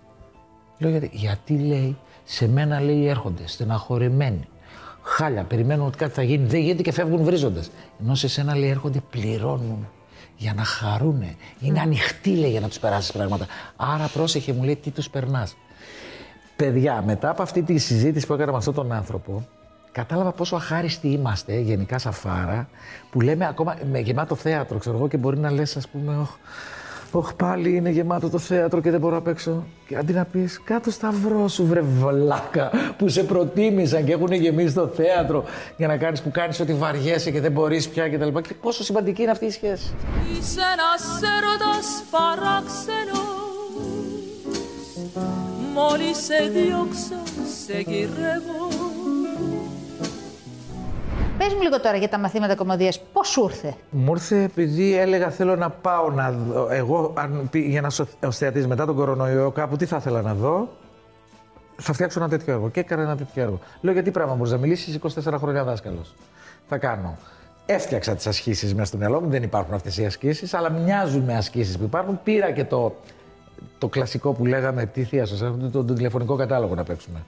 Λέω, 0.78 0.90
γιατί, 0.90 1.10
γιατί 1.12 1.58
λέει, 1.58 1.96
σε 2.24 2.48
μένα 2.48 2.80
λέει 2.80 3.06
έρχονται 3.06 3.46
στεναχωρημένοι. 3.46 4.48
Χάλια, 5.02 5.42
περιμένουν 5.44 5.86
ότι 5.86 5.98
κάτι 5.98 6.12
θα 6.12 6.22
γίνει. 6.22 6.46
Δεν 6.46 6.60
γίνεται 6.60 6.82
και 6.82 6.92
φεύγουν 6.92 7.22
βρίζοντας. 7.22 7.70
Ενώ 8.00 8.14
σε 8.14 8.28
σένα 8.28 8.56
λέει 8.56 8.68
έρχονται, 8.68 9.00
πληρώνουν 9.10 9.88
για 10.36 10.54
να 10.54 10.64
χαρούνε. 10.64 11.34
Είναι 11.60 11.80
ανοιχτοί 11.80 12.30
λέει 12.30 12.50
για 12.50 12.60
να 12.60 12.68
τους 12.68 12.78
περάσεις 12.78 13.12
πράγματα. 13.12 13.46
Άρα 13.76 14.06
πρόσεχε, 14.12 14.52
μου 14.52 14.62
λέει, 14.62 14.76
τι 14.76 14.90
τους 14.90 15.10
περνάς. 15.10 15.56
Παιδιά, 16.56 17.02
μετά 17.06 17.30
από 17.30 17.42
αυτή 17.42 17.62
τη 17.62 17.78
συζήτηση 17.78 18.26
που 18.26 18.32
έκανα 18.32 18.50
με 18.52 18.56
αυτόν 18.56 18.74
τον 18.74 18.92
άνθρωπο, 18.92 19.48
κατάλαβα 19.92 20.32
πόσο 20.32 20.56
αχάριστοι 20.56 21.08
είμαστε 21.08 21.58
γενικά 21.58 21.98
σαν 21.98 22.12
φάρα, 22.12 22.68
που 23.10 23.20
λέμε 23.20 23.46
ακόμα 23.46 23.76
με 23.90 23.98
γεμάτο 23.98 24.34
θέατρο, 24.34 24.78
ξέρω 24.78 24.96
εγώ, 24.96 25.08
και 25.08 25.16
μπορεί 25.16 25.38
να 25.38 25.50
λες, 25.50 25.76
ας 25.76 25.88
πούμε, 25.88 26.16
«Οχ, 26.16 26.30
Ωχ, 27.12 27.34
πάλι 27.34 27.76
είναι 27.76 27.90
γεμάτο 27.90 28.28
το 28.30 28.38
θέατρο 28.38 28.80
και 28.80 28.90
δεν 28.90 29.00
μπορώ 29.00 29.14
να 29.14 29.20
παίξω. 29.20 29.64
Και 29.86 29.96
αντί 29.96 30.12
να 30.12 30.24
πεις, 30.24 30.60
κάτω 30.64 30.90
σταυρό 30.90 31.48
σου, 31.48 31.66
βρε 31.66 31.80
βλάκα, 31.80 32.70
που 32.98 33.08
σε 33.08 33.22
προτίμησαν 33.22 34.04
και 34.04 34.12
έχουν 34.12 34.32
γεμίσει 34.32 34.74
το 34.74 34.86
θέατρο 34.86 35.44
για 35.76 35.86
να 35.86 35.96
κάνεις 35.96 36.22
που 36.22 36.30
κάνεις 36.30 36.60
ό,τι 36.60 36.74
βαριέσαι 36.74 37.30
και 37.30 37.40
δεν 37.40 37.52
μπορείς 37.52 37.88
πια 37.88 38.08
κτλ. 38.08 38.28
Και, 38.28 38.40
και 38.40 38.54
πόσο 38.54 38.84
σημαντική 38.84 39.22
είναι 39.22 39.30
αυτή 39.30 39.44
η 39.44 39.50
σχέση. 39.50 39.94
Είσαι 40.38 40.60
ένας 40.60 41.20
έρωτας 41.36 42.02
παράξενος 42.10 43.34
Μόλις 45.74 46.16
σε 46.16 46.50
διώξω, 46.52 47.22
σε 47.64 47.78
γυρεύω 47.86 48.83
Πες 51.38 51.54
μου 51.54 51.62
λίγο 51.62 51.80
τώρα 51.80 51.96
για 51.96 52.08
τα 52.08 52.18
μαθήματα 52.18 52.54
κομμωδίας. 52.54 53.00
Πώς 53.12 53.28
σου 53.28 53.42
ήρθε; 53.42 53.74
Μου 53.90 54.12
ήρθε 54.12 54.42
επειδή 54.42 54.96
έλεγα 54.96 55.30
θέλω 55.30 55.56
να 55.56 55.70
πάω 55.70 56.10
να 56.10 56.32
δω. 56.32 56.68
Εγώ, 56.70 57.12
αν 57.16 57.48
πήγαινα 57.50 57.90
ω 58.24 58.30
θεατής 58.30 58.66
μετά 58.66 58.86
τον 58.86 58.94
κορονοϊό, 58.94 59.50
κάπου 59.50 59.76
τι 59.76 59.86
θα 59.86 59.96
ήθελα 59.96 60.22
να 60.22 60.34
δω. 60.34 60.68
Θα 61.76 61.92
φτιάξω 61.92 62.20
ένα 62.20 62.28
τέτοιο 62.28 62.52
έργο. 62.52 62.68
Και 62.68 62.80
έκανα 62.80 63.02
ένα 63.02 63.16
τέτοιο 63.16 63.42
έργο. 63.42 63.58
Λέω 63.80 63.92
γιατί 63.92 64.10
πράγμα 64.10 64.34
μπορεί 64.34 64.50
να 64.50 64.56
μιλήσει 64.56 65.00
24 65.02 65.34
χρόνια 65.38 65.64
δάσκαλος. 65.64 66.14
Θα 66.68 66.78
κάνω. 66.78 67.16
Έφτιαξα 67.66 68.14
τις 68.14 68.26
ασκήσεις 68.26 68.74
μέσα 68.74 68.86
στο 68.86 68.96
μυαλό 68.96 69.20
μου, 69.20 69.28
δεν 69.28 69.42
υπάρχουν 69.42 69.74
αυτές 69.74 69.98
οι 69.98 70.04
ασκήσεις, 70.04 70.54
αλλά 70.54 70.70
μοιάζουν 70.70 71.22
με 71.22 71.36
ασκήσεις 71.36 71.78
που 71.78 71.84
υπάρχουν. 71.84 72.20
Πήρα 72.22 72.50
και 72.50 72.64
το, 72.64 72.94
το 73.78 73.88
κλασικό 73.88 74.32
που 74.32 74.46
λέγαμε, 74.46 74.86
τι 74.86 75.04
θεία 75.04 75.26
σας, 75.26 75.38
τον, 75.38 75.70
τον 75.70 75.94
τηλεφωνικό 75.94 76.36
κατάλογο 76.36 76.74
να 76.74 76.84
παίξουμε. 76.84 77.24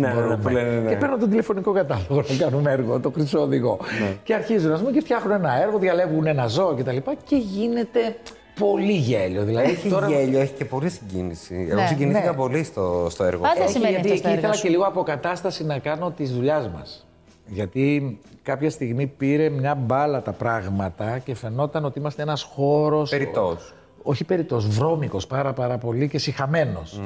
Ναι, 0.00 0.12
ναι, 0.12 0.20
ναι, 0.26 0.36
που 0.36 0.48
λένε, 0.48 0.80
ναι. 0.80 0.88
Και 0.90 0.96
παίρνω 0.96 1.16
τον 1.18 1.28
τηλεφωνικό 1.30 1.72
κατάλογο 1.72 2.22
να 2.28 2.34
κάνουμε 2.38 2.70
έργο, 2.70 3.00
το 3.00 3.10
χρυσό 3.10 3.40
οδηγό. 3.40 3.78
Ναι. 4.00 4.16
Και 4.22 4.34
αρχίζουν 4.34 4.72
ας 4.72 4.78
πούμε, 4.80 4.90
και 4.92 5.00
φτιάχνουν 5.00 5.32
ένα 5.34 5.62
έργο, 5.62 5.78
διαλέγουν 5.78 6.26
ένα 6.26 6.46
ζώο 6.46 6.74
κτλ. 6.74 6.96
Και, 6.96 7.16
και 7.24 7.36
γίνεται 7.36 8.16
πολύ 8.58 8.92
γέλιο. 8.92 9.44
Δηλαδή, 9.44 9.70
Έχει 9.70 9.88
τώρα... 9.88 10.08
γέλιο, 10.08 10.40
έχει 10.40 10.52
και 10.52 10.64
πολύ 10.64 10.88
συγκίνηση. 10.90 11.66
Εγώ 11.70 11.80
Ναι, 11.80 11.86
συγκινήθηκα 11.86 12.30
ναι. 12.30 12.36
πολύ 12.36 12.64
στο, 12.64 13.06
στο 13.10 13.24
έργο. 13.24 13.42
Πάντα 13.42 13.62
Έχει, 13.62 13.70
σημαίνει 13.72 13.90
γιατί 13.90 14.06
αυτό 14.06 14.18
στο 14.18 14.28
εκεί 14.28 14.36
έργο 14.36 14.38
ήθελα 14.38 14.52
σου. 14.54 14.62
και 14.62 14.68
λίγο 14.68 14.84
αποκατάσταση 14.84 15.64
να 15.64 15.78
κάνω 15.78 16.10
της 16.10 16.32
δουλειάς 16.32 16.68
μας. 16.68 17.06
Γιατί 17.46 18.18
κάποια 18.42 18.70
στιγμή 18.70 19.06
πήρε 19.06 19.48
μια 19.48 19.74
μπάλα 19.74 20.22
τα 20.22 20.32
πράγματα 20.32 21.18
και 21.18 21.34
φαινόταν 21.34 21.84
ότι 21.84 21.98
είμαστε 21.98 22.22
ένας 22.22 22.42
χώρο. 22.42 23.06
Περιττός. 23.10 23.72
Όχι 24.02 24.24
περιττός, 24.24 24.68
βρώμικος 24.68 25.26
πάρα 25.26 25.52
πάρα 25.52 25.78
πολύ 25.78 26.08
και 26.08 26.18
συχαμένος. 26.18 27.00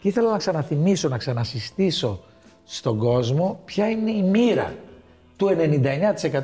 Και 0.00 0.08
ήθελα 0.08 0.30
να 0.30 0.36
ξαναθυμίσω, 0.36 1.08
να 1.08 1.16
ξανασυστήσω 1.18 2.20
στον 2.70 2.98
κόσμο 2.98 3.60
ποια 3.64 3.88
είναι 3.90 4.10
η 4.10 4.22
μοίρα 4.22 4.72
του 5.36 5.56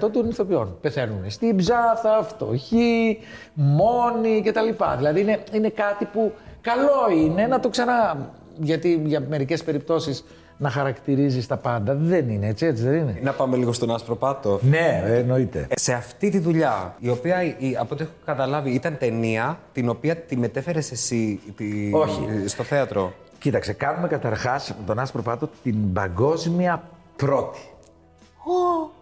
99% 0.04 0.10
των 0.12 0.28
ηθοποιών. 0.30 0.76
Πεθαίνουν 0.80 1.30
στην 1.30 1.56
ψάθα, 1.56 2.22
φτωχοί, 2.22 3.18
μόνοι 3.54 4.42
κτλ. 4.44 4.68
Δηλαδή 4.96 5.20
είναι, 5.20 5.42
είναι 5.52 5.68
κάτι 5.68 6.04
που 6.04 6.32
καλό 6.60 7.16
είναι 7.24 7.46
να 7.46 7.60
το 7.60 7.68
ξανά... 7.68 8.16
Γιατί 8.60 9.02
για 9.04 9.20
μερικές 9.28 9.64
περιπτώσεις 9.64 10.24
να 10.58 10.70
χαρακτηρίζεις 10.70 11.46
τα 11.46 11.56
πάντα. 11.56 11.94
Δεν 11.94 12.28
είναι 12.28 12.46
έτσι, 12.46 12.66
έτσι 12.66 12.82
δεν 12.82 12.94
είναι. 12.94 13.18
Να 13.22 13.32
πάμε 13.32 13.56
λίγο 13.56 13.72
στον 13.72 13.94
άσπρο 13.94 14.16
πάτο. 14.16 14.58
Ναι, 14.62 15.02
εννοείται. 15.06 15.66
Ε, 15.68 15.78
Σε 15.80 15.92
αυτή 15.92 16.30
τη 16.30 16.38
δουλειά, 16.38 16.94
η 16.98 17.08
οποία 17.08 17.42
η- 17.42 17.76
από 17.78 17.94
ό,τι 17.94 18.02
έχω 18.02 18.12
καταλάβει 18.24 18.70
ήταν 18.70 18.96
ταινία, 18.98 19.58
την 19.72 19.88
οποία 19.88 20.16
τη 20.16 20.36
μετέφερες 20.36 20.90
εσύ 20.92 21.40
τη- 21.56 21.90
Όχι. 21.92 22.28
στο 22.48 22.62
θέατρο; 22.62 23.12
Κοίταξε, 23.44 23.72
κάνουμε 23.72 24.08
καταρχάς 24.08 24.74
με 24.78 24.84
τον 24.86 24.98
Άσπρο 24.98 25.22
Πάτο 25.22 25.48
την 25.62 25.92
παγκόσμια 25.92 26.82
πρώτη. 27.16 27.60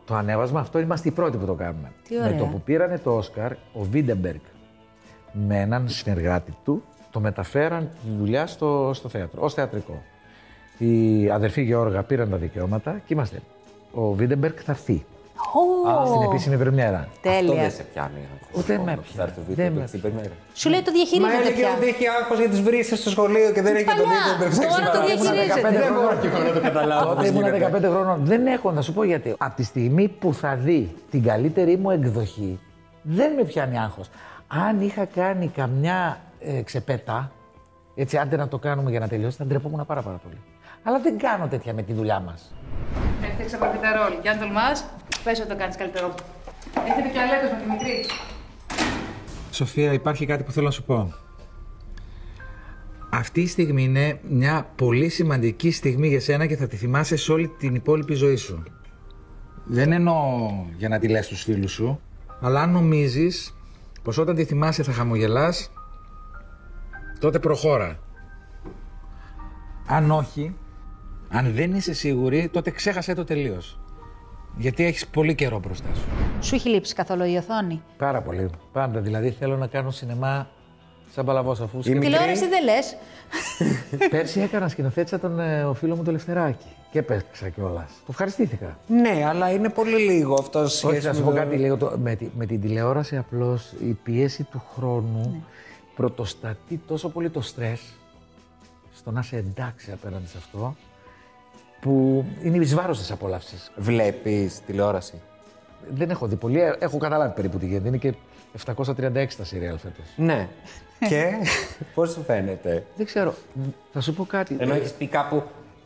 Το 0.05 0.15
ανέβασμα 0.15 0.61
αυτό 0.61 0.79
είμαστε 0.79 1.09
οι 1.09 1.11
πρώτοι 1.11 1.37
που 1.37 1.47
το 1.47 1.55
κάνουμε. 1.55 1.93
Τι 2.09 2.17
ωραία. 2.17 2.31
Με 2.31 2.37
το 2.39 2.45
που 2.45 2.61
πήρανε 2.61 2.99
το 2.99 3.17
Όσκαρ, 3.17 3.53
ο 3.53 3.83
Βίντερμπεργκ 3.83 4.41
με 5.33 5.61
έναν 5.61 5.89
συνεργάτη 5.89 6.57
του 6.65 6.83
το 7.11 7.21
μεταφέραν 7.21 7.91
τη 8.03 8.11
δουλειά 8.19 8.47
στο, 8.47 8.91
στο 8.95 9.09
θέατρο, 9.09 9.43
ως 9.43 9.55
θεατρικό. 9.55 10.03
Οι 10.79 11.31
αδερφοί 11.31 11.63
Γεώργα 11.63 12.03
πήραν 12.03 12.31
τα 12.31 12.37
δικαιώματα 12.37 13.01
και 13.07 13.15
είμαστε. 13.15 13.43
Ο 13.93 14.13
Βίντερμπεργκ 14.13 14.55
θα 14.65 14.73
έρθει 14.73 15.05
στην 16.11 16.23
επίσημη 16.29 16.57
πρεμιέρα. 16.63 16.99
Αυτό 16.99 17.29
Τέλεια. 17.31 17.63
δεν 17.63 17.71
σε 17.71 17.83
πιάνει. 17.83 18.21
άγχος, 18.33 18.65
Δεν 18.67 18.81
με 18.81 18.91
όμως, 18.93 19.05
πιάνει. 19.05 19.17
Θα 19.19 19.23
έρθει 19.23 19.39
ο 19.41 19.43
Δεν 19.47 19.55
Βίντερμπεργκ 19.57 19.81
με 19.81 19.87
στην 19.87 20.01
πρεμιέρα. 20.01 20.35
Σου 20.61 20.69
λέει 20.73 20.83
το 20.83 20.91
Μα 20.91 20.97
διαχειρίζεται 20.97 21.37
έλεγε 21.41 21.63
πια. 21.63 21.75
ότι 21.77 21.87
έχει 21.93 22.05
άγχος 22.19 22.39
για 22.43 22.49
τις 22.53 22.61
βρύσες 22.67 22.99
στο 22.99 23.11
σχολείο 23.15 23.49
και 23.55 23.63
δεν 23.67 23.75
έχει 23.77 23.85
και 23.85 23.97
το 24.01 24.05
Παλιά, 24.05 24.21
Βίντεμπεργκ 24.27 24.51
ψάξει 24.57 24.77
τώρα 24.77 24.91
το 24.91 24.99
παράδειγμα. 24.99 25.33
διαχειρίζεται. 25.33 25.71
Δεν 25.85 25.93
μπορώ 25.97 26.15
και 26.21 26.27
εγώ 26.31 26.39
να 26.49 26.53
το 26.57 26.61
καταλάβω. 26.69 27.05
Τότε 27.09 27.17
πώς 27.21 27.27
ήμουν 27.29 27.45
γίνεται. 27.45 27.89
15 27.89 27.91
χρόνων. 27.95 28.19
Δεν 28.33 28.43
έχω, 28.55 28.69
να 28.79 28.83
σου 28.87 28.93
πω 28.97 29.03
γιατί. 29.13 29.29
Από 29.47 29.55
τη 29.57 29.65
στιγμή 29.71 30.05
που 30.21 30.29
θα 30.43 30.51
δει 30.67 30.81
την 31.11 31.21
καλύτερη 31.31 31.73
μου 31.83 31.91
εκδοχή, 31.91 32.53
δεν 33.03 33.31
με 33.37 33.43
πιάνει 33.51 33.77
άγχος. 33.79 34.07
Αν 34.69 34.81
είχα 34.81 35.05
κάνει 35.05 35.47
καμιά 35.61 36.01
ε, 36.41 36.63
ξεπέτα, 36.63 37.31
έτσι 37.95 38.17
άντε 38.17 38.37
να 38.37 38.49
το 38.49 38.59
κάνουμε 38.59 38.91
για 38.91 39.01
να 39.01 39.09
τελειώσει, 39.09 39.37
θα 39.37 39.45
ντρεπόμουν 39.45 39.87
πάρα, 39.87 40.03
πάρα 40.03 40.17
πολύ. 40.25 40.39
Αλλά 40.83 40.99
δεν 40.99 41.19
κάνω 41.19 41.47
τέτοια 41.47 41.73
με 41.75 41.83
τη 41.83 41.93
δουλειά 41.93 42.21
μας. 42.21 42.53
Έφτιαξα 43.23 43.57
παπιταρόλ. 43.59 44.13
Και 44.23 44.29
αν 44.29 44.39
τολμάς, 44.39 44.85
πες 45.25 45.39
ότι 45.39 45.49
το 45.49 45.57
κάνεις 45.57 45.77
καλύτερο. 45.77 46.15
Έχετε 46.87 47.09
και 47.09 47.21
αλέτος 47.21 47.51
με 47.51 47.63
τη 47.63 47.71
μικρή. 47.71 48.05
Σοφία, 49.51 49.93
υπάρχει 49.93 50.27
κάτι 50.27 50.43
που 50.43 50.53
θέλω 50.53 50.67
να 50.67 50.73
σου 50.73 50.83
πω. 50.83 51.15
Αυτή 53.11 53.41
η 53.41 53.47
στιγμή 53.47 53.83
είναι 53.83 54.21
μια 54.29 54.71
πολύ 54.77 55.09
σημαντική 55.09 55.71
στιγμή 55.71 56.09
για 56.09 56.21
σένα 56.21 56.47
και 56.47 56.57
θα 56.57 56.67
τη 56.67 56.77
θυμάσαι 56.77 57.17
σε 57.17 57.33
όλη 57.33 57.49
την 57.49 57.75
υπόλοιπη 57.75 58.15
ζωή 58.15 58.37
σου. 58.37 58.63
Δεν 59.65 59.93
εννοώ 59.93 60.51
για 60.77 60.89
να 60.89 60.99
τη 60.99 61.09
λες 61.09 61.25
στους 61.25 61.43
φίλους 61.43 61.73
σου, 61.73 62.01
αλλά 62.41 62.61
αν 62.63 62.71
νομίζεις 62.71 63.55
πως 64.03 64.19
όταν 64.19 64.35
τη 64.35 64.45
θυμάσαι 64.45 64.83
θα 64.83 64.93
χαμογελάς, 64.93 65.71
τότε 67.19 67.39
προχώρα. 67.39 67.99
Αν 69.87 70.11
όχι, 70.11 70.55
αν 71.33 71.53
δεν 71.55 71.75
είσαι 71.75 71.93
σίγουρη, 71.95 72.49
τότε 72.53 72.71
ξέχασέ 72.71 73.15
το 73.15 73.25
τελείως. 73.25 73.79
Γιατί 74.57 74.85
έχεις 74.85 75.07
πολύ 75.07 75.35
καιρό 75.35 75.59
μπροστά 75.59 75.89
σου. 75.95 76.03
Σου 76.41 76.55
έχει 76.55 76.69
λείψει 76.69 76.95
καθόλου 76.95 77.25
η 77.25 77.37
οθόνη; 77.37 77.83
Πάρα 77.97 78.21
πολύ. 78.23 78.51
Πάντα. 78.73 79.01
Δηλαδή 79.01 79.31
θέλω 79.31 79.57
να 79.57 79.67
κάνω 79.67 79.91
σινεμά 79.91 80.49
σαν 81.15 81.25
παλαβός 81.25 81.61
αφούς 81.61 81.85
σκέφτομαι- 81.85 82.09
Τηλεόραση 82.11 82.49
δεν 82.49 82.65
λες. 82.65 82.97
Πέρσι 84.11 84.41
έκανα 84.41 84.69
σκηνοθέτησα 84.69 85.19
τον 85.19 85.41
ε, 85.41 85.65
ο 85.65 85.75
φίλο 85.75 85.97
μου 85.97 86.03
το 86.03 86.11
Λευτεράκη. 86.13 86.67
Και 86.91 87.03
παίξα 87.03 87.49
κιόλας. 87.49 87.91
Το 87.99 88.07
ευχαριστήθηκα. 88.09 88.79
Ναι, 88.87 89.25
αλλά 89.27 89.51
είναι 89.53 89.69
πολύ 89.69 89.97
λίγο 89.97 90.35
αυτός 90.35 90.85
Όχι, 90.85 90.93
σχέση 90.93 91.07
να 91.07 91.13
σου 91.13 91.19
με 91.21 91.25
πω 91.25 91.31
το- 91.33 91.37
κάτι 91.37 91.57
λίγο. 91.57 91.77
Το, 91.77 91.97
με, 92.03 92.15
τη, 92.15 92.29
με 92.37 92.47
την 92.47 92.61
τηλεόραση 92.61 93.17
απλώς 93.17 93.73
η 93.81 93.99
πίεση 94.03 94.43
του 94.43 94.63
χρόνου 94.77 95.45
πρωτοστατεί 95.97 96.81
τόσο 96.87 97.09
πολύ 97.09 97.31
το 97.31 97.41
στρες 97.41 97.81
στο 98.95 99.11
να 99.11 99.21
είσαι 99.21 99.37
εντάξει 99.37 99.91
απέναντι 99.93 100.27
σε 100.27 100.37
αυτό 100.39 100.77
που 101.83 102.25
είναι 102.43 102.57
εις 102.57 102.75
βάρος 102.75 102.99
της 102.99 103.11
απόλαυσης. 103.11 103.71
Βλέπεις 103.77 104.61
τηλεόραση; 104.67 105.21
Δεν 105.91 106.11
έχω 106.11 106.27
δει 106.27 106.37
πολύ, 106.37 106.61
ε, 106.61 106.75
έχω 106.79 106.99
καταλάβει 106.99 107.35
περίπου 107.35 107.59
τι 107.59 107.67
γίνεται. 107.67 107.89
Είναι 107.89 107.97
και 107.97 108.15
736 108.67 109.37
τα 109.37 109.45
σειριάλ 109.45 109.79
φέτος. 109.79 110.05
Ναι. 110.17 110.49
και 111.09 111.33
πώς 111.95 112.11
σου 112.11 112.23
φαίνεται; 112.23 112.87
Δεν 112.97 113.07
ξέρω, 113.07 113.35
θα 113.93 114.01
σου 114.01 114.15
πω 114.15 114.25
κάτι. 114.25 114.57
Ενώ 114.59 114.75
Ε, 114.75 114.77
έχεις 114.77 114.93
πει 114.93 115.07
κάπου. 115.07 115.43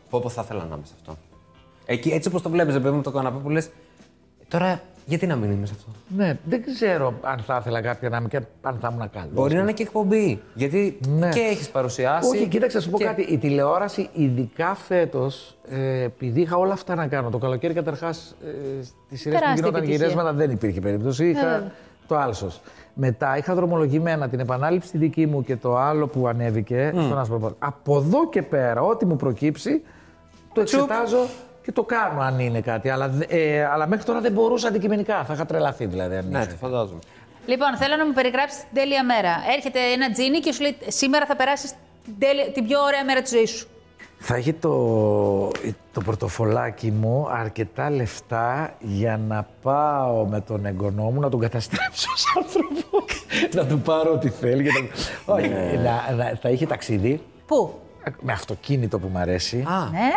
Πω, 0.09 0.19
πω 0.19 0.29
θα 0.29 0.41
ήθελα 0.45 0.65
να 0.65 0.75
είμαι 0.75 0.85
σε 0.85 0.93
αυτό. 0.95 1.17
Εκεί, 1.85 2.09
έτσι 2.09 2.27
όπως 2.27 2.41
το 2.41 2.49
βλέπεις, 2.49 2.73
παιδί 2.73 2.89
μου, 2.95 3.01
το 3.01 3.11
καναπέ 3.11 3.37
που 3.39 3.49
λες. 3.49 3.69
Τώρα 4.47 4.81
Γιατί 5.09 5.27
να 5.27 5.35
μην 5.35 5.51
είμαι 5.51 5.65
σε 5.65 5.73
αυτό; 5.77 5.91
Ναι, 6.17 6.37
δεν 6.43 6.63
ξέρω 6.73 7.13
αν 7.21 7.39
θα 7.39 7.57
ήθελα 7.61 7.81
κάποια 7.81 8.09
να 8.09 8.17
είμαι 8.17 8.27
και 8.27 8.39
αν 8.61 8.77
θα 8.81 8.89
ήμουν 8.93 9.09
καλός. 9.09 9.29
Μπορεί 9.33 9.55
να 9.55 9.61
είναι 9.61 9.71
και 9.71 9.83
εκπομπή. 9.83 10.41
Γιατί 10.53 10.97
Ναι. 11.07 11.29
και 11.29 11.39
έχεις 11.39 11.69
παρουσιάσει. 11.69 12.29
Όχι, 12.29 12.47
κοίταξε, 12.47 12.77
να 12.77 12.83
σου 12.83 12.89
πω 12.89 12.97
και- 12.97 13.03
κάτι. 13.03 13.21
Η 13.21 13.37
τηλεόραση, 13.37 14.09
ειδικά 14.13 14.75
φέτος, 14.75 15.57
ε, 15.69 16.01
επειδή 16.03 16.41
είχα 16.41 16.55
όλα 16.57 16.73
αυτά 16.73 16.95
να 16.95 17.07
κάνω. 17.07 17.29
Το 17.29 17.37
καλοκαίρι 17.37 17.73
καταρχάς 17.73 18.35
ε, 18.45 18.83
στις 18.83 19.19
σειρές 19.21 19.23
που 19.23 19.29
Τεράστια 19.43 19.53
γινόταν 19.55 19.75
επιτυχία. 19.81 20.05
γυρίσματα 20.05 20.33
δεν 20.33 20.51
υπήρχε 20.51 20.79
περίπτωση. 20.79 21.29
Είχα 21.29 21.41
βέβαια. 21.41 21.71
το 22.07 22.15
άλσος. 22.17 22.61
Μετά 22.93 23.37
είχα 23.37 23.55
δρομολογημένα 23.55 24.29
την 24.29 24.39
επανάληψη 24.39 24.91
τη 24.91 24.97
δική 24.97 25.25
μου 25.25 25.43
και 25.43 25.55
το 25.55 25.77
άλλο 25.77 26.07
που 26.07 26.27
ανέβηκε 26.27 26.91
στον 26.93 27.19
Άσπρο 27.19 27.55
Από 27.59 27.97
εδώ 27.97 28.29
και 28.29 28.41
πέρα, 28.41 28.81
ό,τι 28.81 29.05
μου 29.05 29.15
προκύψει, 29.15 29.81
το 30.53 30.61
εξετάζω 30.61 31.17
και 31.67 31.73
το 31.73 31.83
κάνω 31.83 32.21
αν 32.21 32.39
είναι 32.39 32.61
κάτι. 32.61 32.89
Αλλά, 32.89 33.07
δε- 33.07 33.25
ε, 33.29 33.65
αλλά 33.65 33.87
μέχρι 33.87 34.05
τώρα 34.05 34.21
δεν 34.21 34.31
μπορούσα 34.31 34.67
αντικειμενικά. 34.67 35.23
Θα 35.23 35.33
είχα 35.33 35.45
τρελαθεί 35.45 35.85
δηλαδή. 35.85 36.15
Αν 36.15 36.25
Ναι, 36.29 36.37
είχε. 36.39 36.47
το 36.47 36.55
φαντάζομαι. 36.55 36.99
Λοιπόν, 37.45 37.77
θέλω 37.77 37.95
να 37.95 38.05
μου 38.05 38.13
περιγράψεις 38.13 38.59
την 38.59 38.67
τέλεια 38.73 39.03
μέρα. 39.03 39.29
Έρχεται 39.55 39.79
ένα 39.93 40.11
τζίνι 40.11 40.39
και 40.39 40.51
σου 40.51 40.61
λέει: 40.61 40.77
Σήμερα 40.87 41.25
θα 41.25 41.35
περάσεις 41.35 41.73
την, 42.03 42.13
τέλεια- 42.19 42.51
την 42.51 42.67
πιο 42.67 42.79
ωραία 42.81 43.03
μέρα 43.05 43.21
της 43.21 43.31
ζωής 43.31 43.49
σου. 43.49 43.67
Θα 44.19 44.35
έχει 44.35 44.53
το, 44.53 44.71
το 45.93 46.01
πορτοφολάκι 46.05 46.91
μου 46.91 47.27
αρκετά 47.31 47.89
λεφτά 47.89 48.73
για 48.79 49.19
να 49.27 49.47
πάω 49.61 50.25
με 50.25 50.41
τον 50.41 50.65
εγγονό 50.65 51.03
μου 51.03 51.19
να 51.19 51.29
τον 51.29 51.39
καταστρέψω 51.39 52.07
ως 52.13 52.23
άνθρωπο. 52.37 53.05
να 53.53 53.65
του 53.65 53.79
πάρω 53.79 54.11
ό,τι 54.13 54.29
θέλει. 54.29 54.61
Για 54.61 54.71
να... 55.25 55.33
Όχι, 55.33 55.47
να, 55.83 56.15
να- 56.15 56.37
θα 56.41 56.49
είχε 56.49 56.65
ταξίδι 56.65 57.21
Πού; 57.47 57.79
με 58.21 58.31
αυτοκίνητο 58.31 58.99
που 58.99 59.07
μου 59.07 59.17
αρέσει, 59.17 59.57
Α, 59.67 59.89
Ναι. 59.91 60.09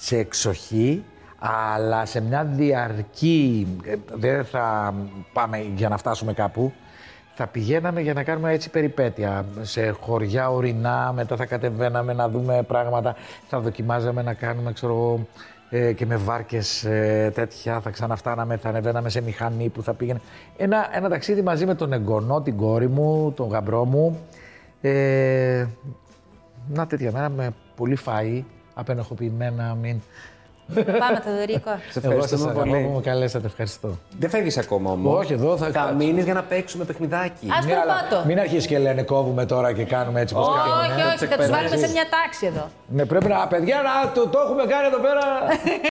Σε 0.00 0.16
εξοχή, 0.16 1.04
αλλά 1.38 2.06
σε 2.06 2.20
μια 2.20 2.44
διαρκή... 2.44 3.66
ε, 3.84 3.94
Δεν 4.12 4.44
θα 4.44 4.94
πάμε 5.32 5.66
για 5.74 5.88
να 5.88 5.96
φτάσουμε 5.96 6.32
κάπου. 6.32 6.72
Θα 7.34 7.46
πηγαίναμε 7.46 8.00
για 8.00 8.12
να 8.12 8.22
κάνουμε 8.22 8.52
έτσι 8.52 8.70
περιπέτεια. 8.70 9.44
Σε 9.60 9.90
χωριά 9.90 10.50
ορεινά, 10.50 11.12
μετά 11.14 11.36
θα 11.36 11.46
κατεβαίναμε 11.46 12.12
να 12.12 12.28
δούμε 12.28 12.62
πράγματα. 12.62 13.16
Θα 13.48 13.60
δοκιμάζαμε 13.60 14.22
να 14.22 14.34
κάνουμε, 14.34 14.72
ξέρω 14.72 14.92
εγώ, 14.92 15.26
ε, 15.70 15.92
και 15.92 16.06
με 16.06 16.16
βάρκες 16.16 16.84
ε, 16.84 17.30
τέτοια. 17.34 17.80
Θα 17.80 17.90
ξαναφτάναμε, 17.90 18.56
θα 18.56 18.68
ανεβαίναμε 18.68 19.08
σε 19.08 19.20
μηχανή 19.20 19.68
που 19.68 19.82
θα 19.82 19.94
πήγαινε. 19.94 20.20
Ένα, 20.56 20.88
ένα 20.92 21.08
ταξίδι 21.08 21.42
μαζί 21.42 21.66
με 21.66 21.74
τον 21.74 21.92
εγγονό, 21.92 22.40
την 22.40 22.56
κόρη 22.56 22.88
μου, 22.88 23.32
τον 23.36 23.48
γαμπρό 23.48 23.84
μου. 23.84 24.18
Ε, 24.80 25.66
να 26.68 26.86
τέτοια 26.86 27.12
μέρα 27.12 27.28
με 27.28 27.50
πολύ 27.76 27.98
φαΐ, 28.06 28.42
απενοχοποιημένα, 28.80 29.76
μην... 29.82 30.00
Πάμε, 30.74 31.20
Θεοδωρίκο. 31.24 31.70
σε 31.90 32.00
Εγώ 32.02 32.20
σας 32.22 32.32
ευχαριστούμε 32.32 32.42
αγαπώ 32.50 32.60
που 32.64 32.68
πολύ. 32.70 32.90
με 32.94 33.00
καλέσατε, 33.00 33.46
ευχαριστώ. 33.46 33.98
Δεν 34.18 34.30
φεύγεις 34.30 34.58
ακόμα 34.58 34.90
όμως. 34.90 35.18
Όχι, 35.18 35.32
εδώ 35.32 35.56
θα- 35.56 35.70
Θα 35.70 35.92
μείνεις 35.98 36.24
για 36.24 36.34
να 36.34 36.42
παίξουμε 36.42 36.84
παιχνιδάκι. 36.84 37.46
Α 37.46 37.58
τον 37.60 37.68
πάτο. 38.10 38.24
μην 38.26 38.38
αρχίσεις 38.38 38.66
και 38.66 38.78
λένε 38.78 39.02
κόβουμε 39.02 39.44
τώρα 39.46 39.72
και 39.72 39.84
κάνουμε 39.84 40.20
έτσι 40.20 40.34
πως 40.34 40.46
κάνουμε. 40.56 40.80
Όχι, 40.80 41.02
όχι, 41.08 41.26
θα 41.26 41.36
τους 41.36 41.46
βάλουμε 41.46 41.56
εκπαιδεύσεις. 41.58 41.86
σε 41.86 41.92
μια 41.92 42.06
τάξη 42.16 42.46
εδώ. 42.46 42.68
Ναι, 42.86 43.04
πρέπει 43.04 43.28
να, 43.28 43.46
παιδιά, 43.46 43.76
να 43.88 44.12
το, 44.12 44.28
το 44.28 44.38
έχουμε 44.44 44.64
κάνει 44.72 44.86
εδώ 44.86 44.98
πέρα. 45.06 45.24